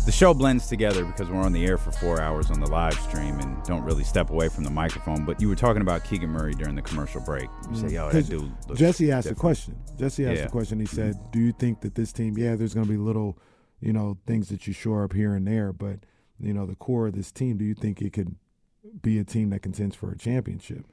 [0.05, 2.93] The show blends together because we're on the air for four hours on the live
[2.93, 5.25] stream and don't really step away from the microphone.
[5.25, 7.49] But you were talking about Keegan Murray during the commercial break.
[7.71, 7.93] You said, mm.
[7.93, 9.75] "Yo, that 'Cause dude." Looks Jesse asked a question.
[9.97, 10.45] Jesse asked Yeah.
[10.45, 10.79] a question.
[10.79, 12.37] He said, "Do you think that this team?
[12.37, 13.37] Yeah, there's going to be little,
[13.85, 15.99] you know, things that you shore up here and there, but
[16.39, 17.57] you know, the core of this team.
[17.57, 18.35] Do you think it could
[19.01, 20.85] be a team that contends for a championship?"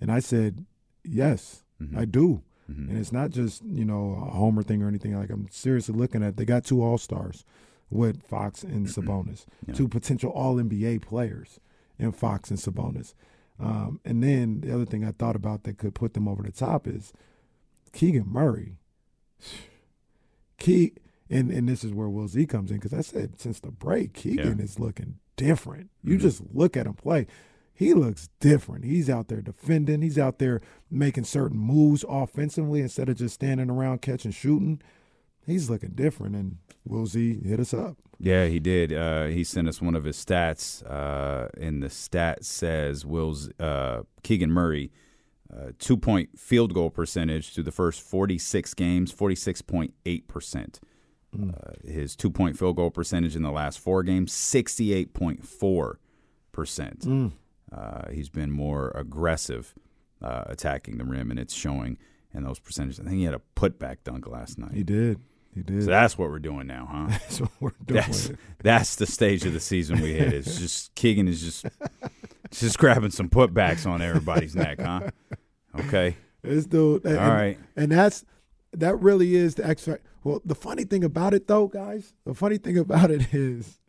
[0.00, 0.64] And I said,
[1.04, 1.98] "Yes, Mm-hmm.
[1.98, 5.16] I do." And it's not just you know a homer thing or anything.
[5.18, 6.36] Like I'm seriously looking at.
[6.36, 7.44] They got two all stars
[7.90, 9.44] with Fox and Sabonis,
[9.74, 11.58] two potential All NBA players
[11.98, 13.14] in Fox and Sabonis.
[13.58, 16.52] Um, and then the other thing I thought about that could put them over the
[16.52, 17.12] top is
[17.92, 18.76] Keegan Murray.
[20.58, 20.92] Key
[21.30, 24.14] and and this is where Will Z comes in because I said since the break,
[24.14, 25.90] Keegan is looking different.
[26.02, 27.26] You just look at him play.
[27.72, 28.84] He looks different.
[28.84, 30.02] He's out there defending.
[30.02, 30.60] He's out there
[30.90, 34.82] making certain moves offensively instead of just standing around catching shooting.
[35.46, 36.36] He's looking different.
[36.36, 37.96] And Will Z hit us up.
[38.18, 38.92] Yeah, he did.
[38.92, 44.02] Uh, he sent us one of his stats, uh, and the stat says Will's uh,
[44.22, 44.92] Keegan Murray
[45.52, 49.94] uh, two point field goal percentage through the first forty six games, forty six point
[50.06, 50.80] eight percent.
[51.38, 55.46] Uh, His two point field goal percentage in the last four games, sixty eight point
[55.46, 55.98] four
[56.52, 57.06] percent.
[57.72, 59.74] Uh, He's been more aggressive
[60.22, 61.98] uh, attacking the rim, and it's showing
[62.34, 63.00] in those percentages.
[63.00, 64.72] I think he had a putback dunk last night.
[64.72, 65.20] He did.
[65.54, 65.84] He did.
[65.84, 67.06] So that's what we're doing now, huh?
[67.18, 68.00] That's what we're doing.
[68.02, 68.30] That's
[68.62, 70.32] that's the stage of the season we hit.
[70.32, 71.66] It's just Keegan is just
[72.52, 75.10] just grabbing some putbacks on everybody's neck, huh?
[75.78, 76.16] Okay.
[76.42, 77.04] This dude.
[77.04, 77.58] And, All right.
[77.76, 78.24] And that's
[78.72, 80.02] that really is the X factor.
[80.22, 83.80] Well, the funny thing about it, though, guys, the funny thing about it is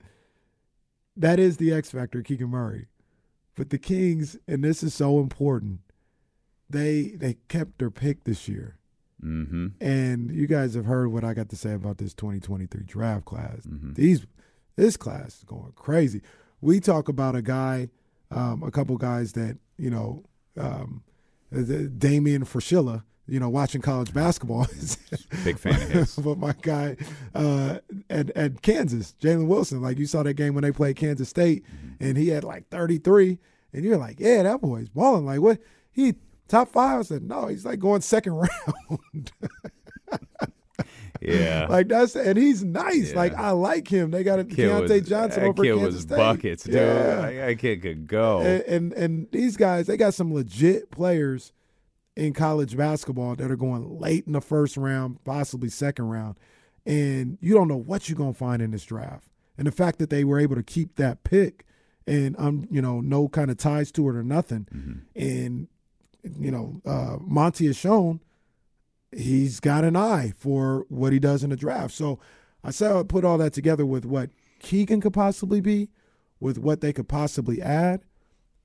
[1.16, 2.88] that is the X factor, Keegan Murray.
[3.56, 5.82] But the Kings, and this is so important,
[6.70, 8.78] they they kept their pick this year.
[9.24, 9.68] Mm-hmm.
[9.80, 13.68] And you guys have heard what I got to say about this 2023 draft class.
[13.68, 13.94] Mm-hmm.
[13.94, 14.26] These
[14.78, 16.22] this class is going crazy.
[16.60, 17.90] We talk about a guy,
[18.32, 20.24] um, a couple guys that you know,
[20.58, 21.04] um,
[21.52, 23.04] the- Damian Fraschilla.
[23.28, 24.68] You know, watching college basketball.
[25.46, 26.16] Big fan of his.
[26.18, 26.98] but my guy
[27.34, 27.78] uh,
[28.10, 29.82] at at Kansas, Jalen Wilson.
[29.82, 32.04] Like you saw that game when they played Kansas State, Mm-hmm.
[32.04, 33.38] and he had like 33,
[33.74, 35.26] and you're like, yeah, that boy's balling.
[35.26, 35.60] Like what?
[35.92, 36.16] He
[36.50, 37.00] top five?
[37.00, 37.48] I said no.
[37.48, 38.34] He's like going second
[38.90, 39.32] round.
[41.22, 41.68] Yeah.
[41.70, 43.12] Like that's and he's nice.
[43.12, 43.16] Yeah.
[43.18, 44.10] Like I like him.
[44.10, 46.18] They got a Kid Keyontae was- Johnson over kid Kansas was State.
[46.18, 46.74] buckets, dude.
[46.74, 47.22] Yeah.
[47.46, 48.40] That kid could go.
[48.42, 51.54] And, and and these guys, they got some legit players
[52.16, 56.38] in college basketball that are going late in the first round, possibly second round,
[56.86, 59.28] and you don't know what you're gonna find in this draft.
[59.58, 61.66] And the fact that they were able to keep that pick
[62.08, 64.68] and I'm um, you know, no kind of ties to it or nothing,
[65.16, 65.68] and
[66.24, 68.22] you know, uh, Monte has shown
[69.12, 71.94] he's got an eye for what he does in the draft.
[71.94, 72.20] So
[72.64, 75.90] I said I put all that together with what Keegan could possibly be,
[76.40, 78.02] with what they could possibly add.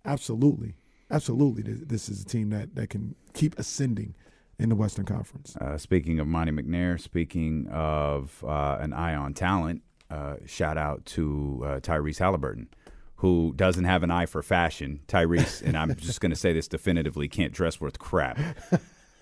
[0.05, 0.77] Absolutely,
[1.11, 4.15] absolutely, this is a team that that can keep ascending
[4.59, 5.57] in the Western Conference.
[5.57, 11.05] Uh, speaking of Monte McNair, speaking of uh, an eye on talent, uh, shout out
[11.07, 12.69] to uh, Tyrese Halliburton,
[13.17, 15.01] who doesn't have an eye for fashion.
[15.09, 18.39] Tyrese, and I'm just going to say this definitively, can't dress worth crap.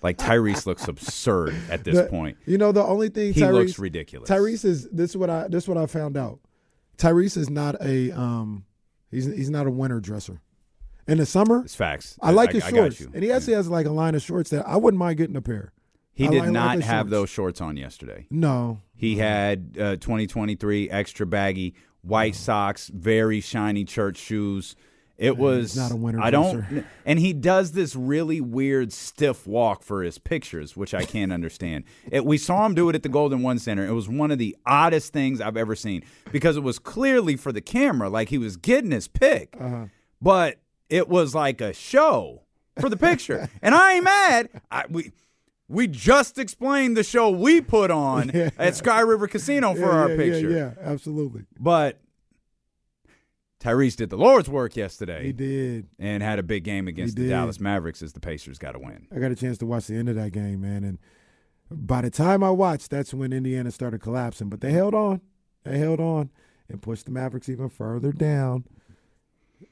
[0.01, 2.37] Like Tyrese looks absurd at this The- point.
[2.45, 4.29] You know, the only thing He Tyrese, looks ridiculous.
[4.29, 6.39] Tyrese is this is what I this is what I found out.
[6.97, 8.65] Tyrese is not a um
[9.11, 10.41] he's he's not a winter dresser.
[11.07, 12.17] In the summer, It's facts.
[12.21, 14.67] I like his I shorts, and he actually has like a line of shorts that
[14.67, 15.71] I wouldn't mind getting a pair.
[16.13, 17.11] He I did like- I like not have shorts.
[17.11, 18.25] those shorts on yesterday.
[18.31, 24.75] No, He had uh, 2023 extra baggy white socks, very shiny church shoes,
[25.17, 29.83] It was not a winner I don't, and he does this really weird stiff walk
[29.83, 31.83] for his pictures, which I can't understand.
[32.11, 33.85] It, we saw him do it at the Golden One Center.
[33.85, 37.51] It was one of the oddest things I've ever seen because it was clearly for
[37.51, 39.85] the camera, like he was getting his pick, Uh-huh.
[40.21, 40.57] but
[40.89, 42.41] it was like a show
[42.79, 43.49] for the picture.
[43.61, 44.49] and I ain't mad.
[44.71, 45.11] I, we
[45.67, 48.49] we just explained the show we put on Yeah.
[48.57, 50.49] at Sky River Casino for Yeah, our yeah, picture.
[50.49, 51.45] Yeah, yeah, absolutely.
[51.59, 51.99] But
[53.59, 55.87] Tyrese did the Lord's work yesterday He did.
[55.97, 57.27] and had a big game against the.
[57.29, 59.07] Dallas Mavericks as the Pacers got to win.
[59.15, 60.99] I got a chance to watch the end of that game, man, and
[61.71, 64.49] by the time I watched, that's when Indiana started collapsing.
[64.49, 65.21] But they held on.
[65.63, 66.29] They held on
[66.69, 68.65] and pushed the Mavericks even further down.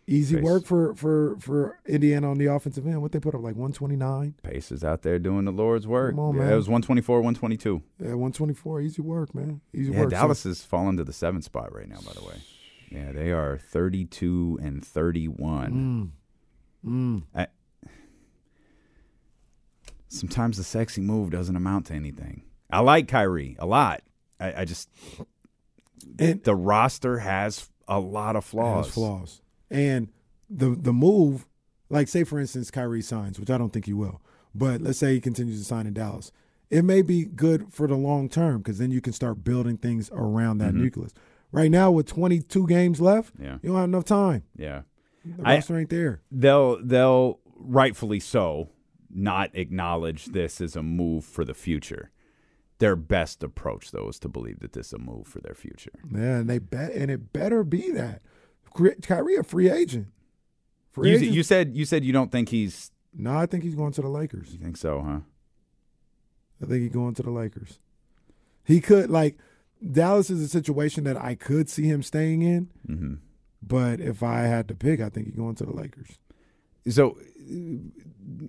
[0.08, 0.44] Easy Pace.
[0.44, 3.02] work for for for Indiana on the offensive end.
[3.02, 6.12] What they put up like 129, Pacers out there doing the Lord's work.
[6.12, 6.54] Come on, yeah, man.
[6.54, 7.82] it was 124, 122.
[8.00, 8.82] yeah, 124.
[8.82, 9.62] Easy work, man.
[9.74, 10.10] Easy Yeah, work.
[10.12, 12.36] So- Dallas has fallen to the seventh spot right now, by the way.
[12.90, 16.12] Yeah, they are 32 and 31.
[16.86, 16.90] Mm.
[16.90, 17.24] Mm.
[17.34, 17.48] I,
[20.08, 22.44] sometimes the sexy move doesn't amount to anything.
[22.70, 24.02] I like Kyrie a lot.
[24.40, 24.90] I, I just
[26.20, 28.86] And the roster has a lot of flaws.
[28.88, 29.42] has flaws.
[29.74, 30.10] And
[30.50, 31.48] the the move,
[31.90, 34.22] like say for instance, Kyrie signs, which I don't think he will,
[34.54, 36.32] but let's say he continues to sign in Dallas.
[36.70, 40.10] It may be good for the long term because then you can start building things
[40.14, 40.84] around that mm-hmm.
[40.84, 41.14] nucleus.
[41.52, 43.58] Right now, with 22 games left, Yeah.
[43.62, 44.44] you don't have enough time.
[44.56, 44.82] Yeah.
[45.24, 46.22] The I- roster ain't there.
[46.32, 48.70] they'll they'll rightfully so
[49.16, 52.10] not acknowledge this as a move for the future.
[52.80, 55.92] Their best approach, though, is to believe that this is a move for their future.
[56.12, 58.22] Yeah, and they bet, and it better be that.
[58.78, 60.08] Ky- Kyrie a free agent.
[60.92, 61.32] Free You, agent.
[61.32, 62.92] you said you said you don't think he's.
[63.14, 64.52] no, I think he's going to the Lakers.
[64.54, 65.20] You think so, huh?
[66.62, 67.80] I think he's going to the Lakers.
[68.64, 69.38] He could like
[69.92, 73.14] Dallas is a situation that I could see him staying in, Mm-hmm.
[73.62, 76.20] but if I had to pick, I think he's going to the Lakers
[76.88, 77.18] So,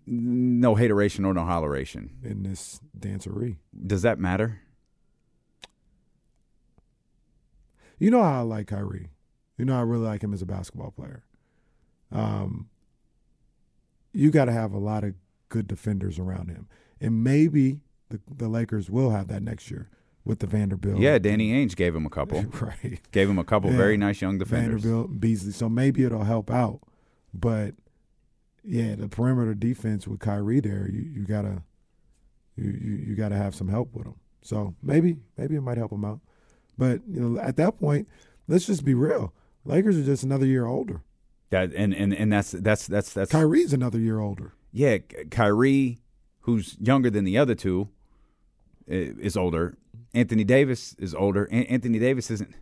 [0.06, 2.10] no hateration or no holleration.
[2.22, 3.56] in this dancery.
[3.86, 4.60] Does that matter?
[7.98, 9.08] You know how I like Kyrie.
[9.58, 11.24] You know I really like him as a basketball player.
[12.10, 12.68] Um,
[14.12, 15.14] you got to have a lot of
[15.48, 16.68] good defenders around him,
[17.00, 19.88] and maybe the the Lakers will have that next year
[20.24, 20.98] with the Vanderbilt.
[21.00, 22.42] Yeah, Danny Ainge gave him a couple.
[22.60, 23.00] right.
[23.12, 23.76] Gave him a couple Yeah.
[23.76, 24.82] very nice young defenders.
[24.82, 25.52] Vanderbilt, Beasley.
[25.52, 26.80] So maybe it'll help out.
[27.32, 27.74] But
[28.64, 31.62] yeah, the perimeter defense with Kyrie there, you, you gotta
[32.56, 34.14] you, you you gotta have some help with him.
[34.42, 36.20] So maybe maybe it might help him out.
[36.78, 38.08] But you know, at that point,
[38.48, 39.32] let's just be real.
[39.64, 41.00] Lakers are just another year older.
[41.50, 44.52] That and, and and that's that's that's that's Kyrie's another year older.
[44.72, 45.98] yeah, Ky- Kyrie,
[46.40, 47.88] who's younger than the other two,
[48.86, 49.76] is older.
[50.12, 51.44] Anthony Davis is older.
[51.44, 52.54] An- Anthony Davis isn't.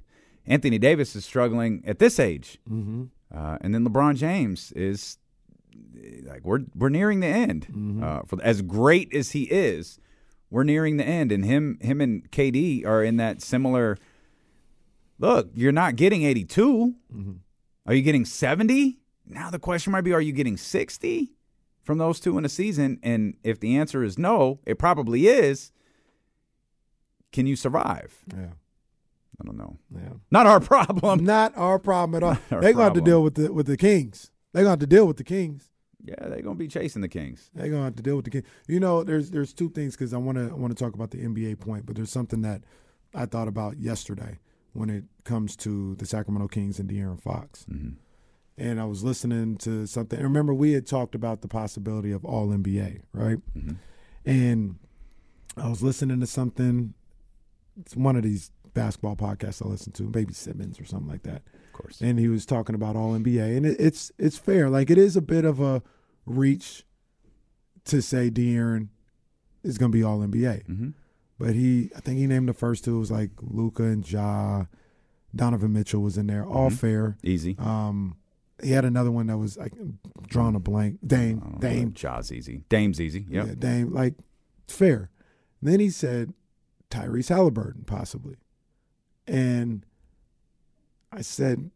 [0.46, 3.04] Anthony Davis is struggling at this age, Mm-hmm.
[3.34, 5.18] uh, and then LeBron James is
[6.24, 7.66] like we're we're nearing the end.
[7.70, 8.02] Mm-hmm.
[8.02, 9.98] Uh, for as great as he is,
[10.50, 13.96] we're nearing the end, and him him and KD are in that similar.
[15.22, 16.94] Look, you're not getting 82.
[17.14, 17.32] Mm-hmm.
[17.86, 18.98] Are you getting 70?
[19.24, 21.32] Now the question might be: Are you getting 60
[21.84, 22.98] from those two in a season?
[23.04, 25.70] And if the answer is no, it probably is.
[27.30, 28.18] Can you survive?
[28.36, 28.50] Yeah,
[29.40, 29.78] I don't know.
[29.94, 30.14] yeah.
[30.32, 31.24] Not our problem.
[31.24, 32.38] Not our problem at all.
[32.60, 34.32] They're gonna have to deal with the with the Kings.
[34.52, 35.68] They're gonna have to deal with the Kings.
[36.04, 37.48] Yeah, they're gonna be chasing the Kings.
[37.54, 38.46] They're gonna have to deal with the Kings.
[38.66, 41.12] You know, there's there's two things because I want to I want to talk about
[41.12, 42.62] the NBA point, but there's something that
[43.14, 44.40] I thought about yesterday
[44.72, 47.64] when it comes to the Sacramento Kings and De'Aaron Fox.
[47.70, 47.96] Mhm.
[48.58, 50.18] And I was listening to something.
[50.18, 53.38] and Remember, we had talked about the possibility of All NBA, right?
[53.56, 53.76] Mhm.
[54.24, 54.76] And
[55.56, 56.94] I was listening to something.
[57.80, 61.42] It's one of these basketball podcasts I listen to, maybe Simmons or something like that
[61.66, 62.00] Of course.
[62.00, 64.70] and he was talking about all NBA, and it, it's it's fair.
[64.70, 65.82] Like it is a bit of a
[66.24, 66.86] reach
[67.84, 68.88] to say De'Aaron
[69.62, 70.90] is going to be all NBA, hmm
[71.42, 72.96] but he I think he named the first two.
[72.96, 74.64] It was like Luka and Ja,
[75.34, 76.44] Donovan Mitchell was in there.
[76.46, 76.74] All Mhm.
[76.78, 77.16] fair.
[77.22, 77.56] Easy.
[77.58, 78.16] Um,
[78.62, 79.72] he had another one that was like
[80.28, 80.98] drawing a blank.
[81.06, 81.56] Dame.
[81.58, 82.62] Dame, Jaws easy.
[82.68, 83.26] Dame's easy.
[83.28, 83.46] Yep.
[83.46, 83.92] yeah, Dame.
[83.92, 84.14] Like
[84.68, 85.10] fair.
[85.60, 86.32] then he said
[86.90, 88.36] Tyrese Halliburton possibly,
[89.26, 89.84] and
[91.10, 91.70] I said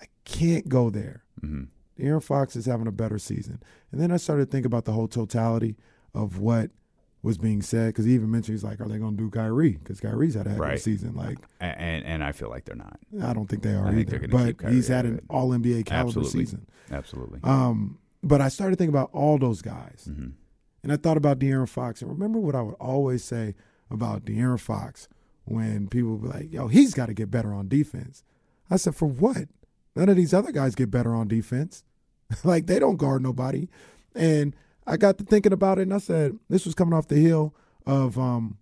[0.00, 1.24] I can't go there.
[1.40, 1.64] hmm
[2.00, 3.60] Aaron Fox is having a better season.
[3.90, 5.76] And then I started to think about the whole totality
[6.14, 6.70] of what
[7.22, 9.72] was being said because he even mentioned he's like, are they going to do Kyrie?
[9.72, 10.80] Because Kyrie's had a heck of a Right.
[10.80, 11.14] season.
[11.16, 12.98] Like, And, and I feel like they're not.
[13.22, 14.28] I don't think they are I think they're either.
[14.28, 15.24] But keep Kyrie he's had out of an it.
[15.28, 16.40] All NBA caliber Absolutely.
[16.44, 16.66] season.
[16.92, 17.40] Absolutely.
[17.42, 20.28] Um, but I started thinking about all those guys, hmm
[20.84, 22.02] and I thought about De'Aaron Fox.
[22.02, 23.56] And remember what I would always say
[23.90, 25.08] about De'Aaron Fox
[25.44, 28.22] when people would be like, "Yo, he's got to get better on defense."
[28.70, 29.48] I said, "For what?
[29.96, 31.82] None of these other guys get better on defense.
[32.44, 33.68] like they don't guard nobody.
[34.14, 34.54] And
[34.88, 37.54] I got to thinking about it and I said, this was coming off the heel
[37.86, 38.58] of um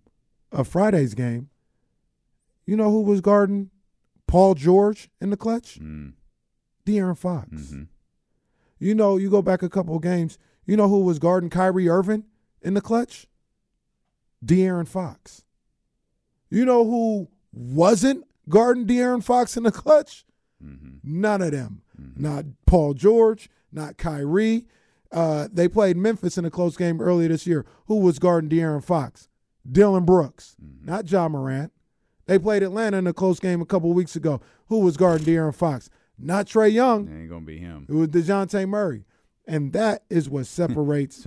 [0.51, 1.49] of Friday's game.
[2.65, 3.69] You know who was guarding
[4.27, 5.79] Paul George in the clutch?
[5.79, 6.13] Mm.
[6.85, 7.49] De'Aaron Fox.
[7.49, 7.83] Mm-hmm.
[8.79, 11.89] You know, you go back a couple of games, you know who was guarding Kyrie
[11.89, 12.25] Irving
[12.61, 13.27] in the clutch?
[14.45, 15.45] De'Aaron Fox.
[16.49, 20.25] You know who wasn't guarding De'Aaron Fox in the clutch?
[20.63, 20.97] Mm-hmm.
[21.03, 21.81] None of them.
[22.15, 24.67] Not Paul George, not Kyrie.
[25.11, 27.65] Uh, they played Memphis in a close game earlier this year.
[27.87, 29.29] Who was guarding De'Aaron Fox?
[29.69, 31.71] Dillon Brooks, not Ja Morant.
[32.25, 34.41] They played Atlanta in a close game a couple weeks ago.
[34.67, 35.89] Who was guarding De'Aaron Fox?
[36.17, 37.07] Not Trae Young.
[37.07, 37.85] It ain't gonna be him.
[37.89, 39.05] It was Dejounte Murray.
[39.47, 41.25] And that is what separates,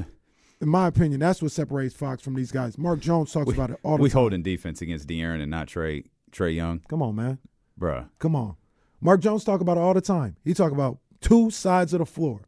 [0.60, 2.76] in my opinion, that's what separates Fox from these guys.
[2.76, 4.18] Mark Jones talks about it all the we time.
[4.20, 7.38] holding defense against De'Aaron and not Trae Trae Young, Come on, man.
[7.78, 8.08] bruh.
[8.18, 8.56] Come on.
[9.00, 10.36] Mark Jones talk about it all the time.
[10.44, 12.42] He talk about two sides of the floor.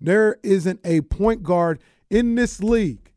[0.00, 1.80] There isn't a point guard
[2.10, 3.12] in this league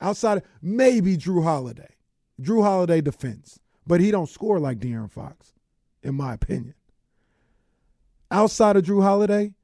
[0.00, 1.96] outside of maybe Jrue Holiday.
[2.40, 5.52] Jrue Holiday defends, but he don't score like De'Aaron Fox,
[6.02, 6.74] in my opinion.
[8.30, 9.54] Outside of Jrue Holiday,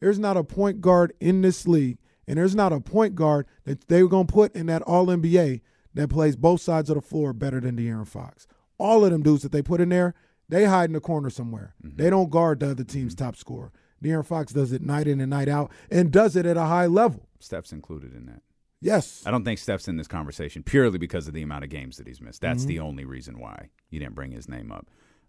[0.00, 3.88] there's not a point guard in this league, and there's not a point guard that
[3.88, 5.60] they were going to put in that All NBA
[5.94, 8.46] that plays both sides of the floor better than De'Aaron Fox.
[8.78, 10.14] All of them dudes that they put in there,
[10.48, 11.74] they hide in the corner somewhere.
[11.82, 11.96] Mm-hmm.
[11.96, 13.72] They don't guard the other team's top scorer.
[14.02, 16.86] De'Aaron Fox does it night in and night out, and does it at a high
[16.86, 17.26] level.
[17.40, 18.42] Steph's included in that.
[18.80, 21.96] Yes, I don't think Steph's in this conversation purely because of the amount of games
[21.96, 22.42] that he's missed.
[22.42, 22.68] That's Mm-hmm.
[22.68, 24.86] the only reason why you didn't bring his name up.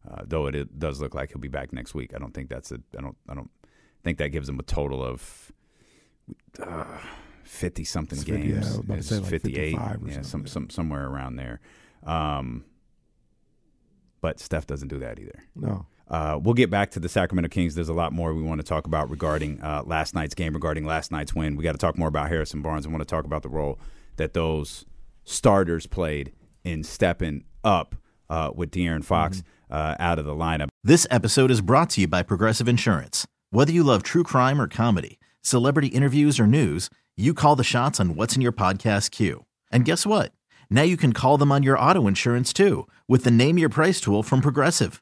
[0.10, 2.14] Uh, though it, it does look like he'll be back next week.
[2.14, 2.80] I don't think that's a.
[2.98, 3.18] I don't.
[3.30, 3.50] I don't
[4.04, 5.52] think that gives him a total of
[7.44, 8.66] fifty something It's 50, yeah, games.
[8.68, 10.48] was about to It's like 58, or yeah, some, yeah.
[10.48, 11.60] some somewhere around there.
[12.04, 12.66] Um,
[14.22, 15.44] but Steph doesn't do that either.
[15.56, 15.86] no.
[16.10, 17.76] Uh, we'll get back to the Sacramento Kings.
[17.76, 20.86] There's a lot more we want to talk about regarding uh, last night's game, regarding
[20.86, 21.56] last night's win.
[21.56, 22.86] We got to talk more about Harrison Barnes.
[22.86, 23.80] I want to talk about the role
[24.16, 24.86] that those
[25.24, 26.32] starters played
[26.64, 27.96] in stepping up
[28.30, 30.70] uh, with De'Aaron Fox uh, out of the lineup.
[30.84, 33.28] This episode is brought to you by Progressive Insurance.
[33.50, 38.00] Whether you love true crime or comedy, celebrity interviews or news, you call the shots
[38.00, 39.46] on what's in your podcast queue.
[39.72, 40.32] And guess what?
[40.70, 44.00] Now you can call them on your auto insurance too with the Name Your Price
[44.00, 45.02] tool from Progressive.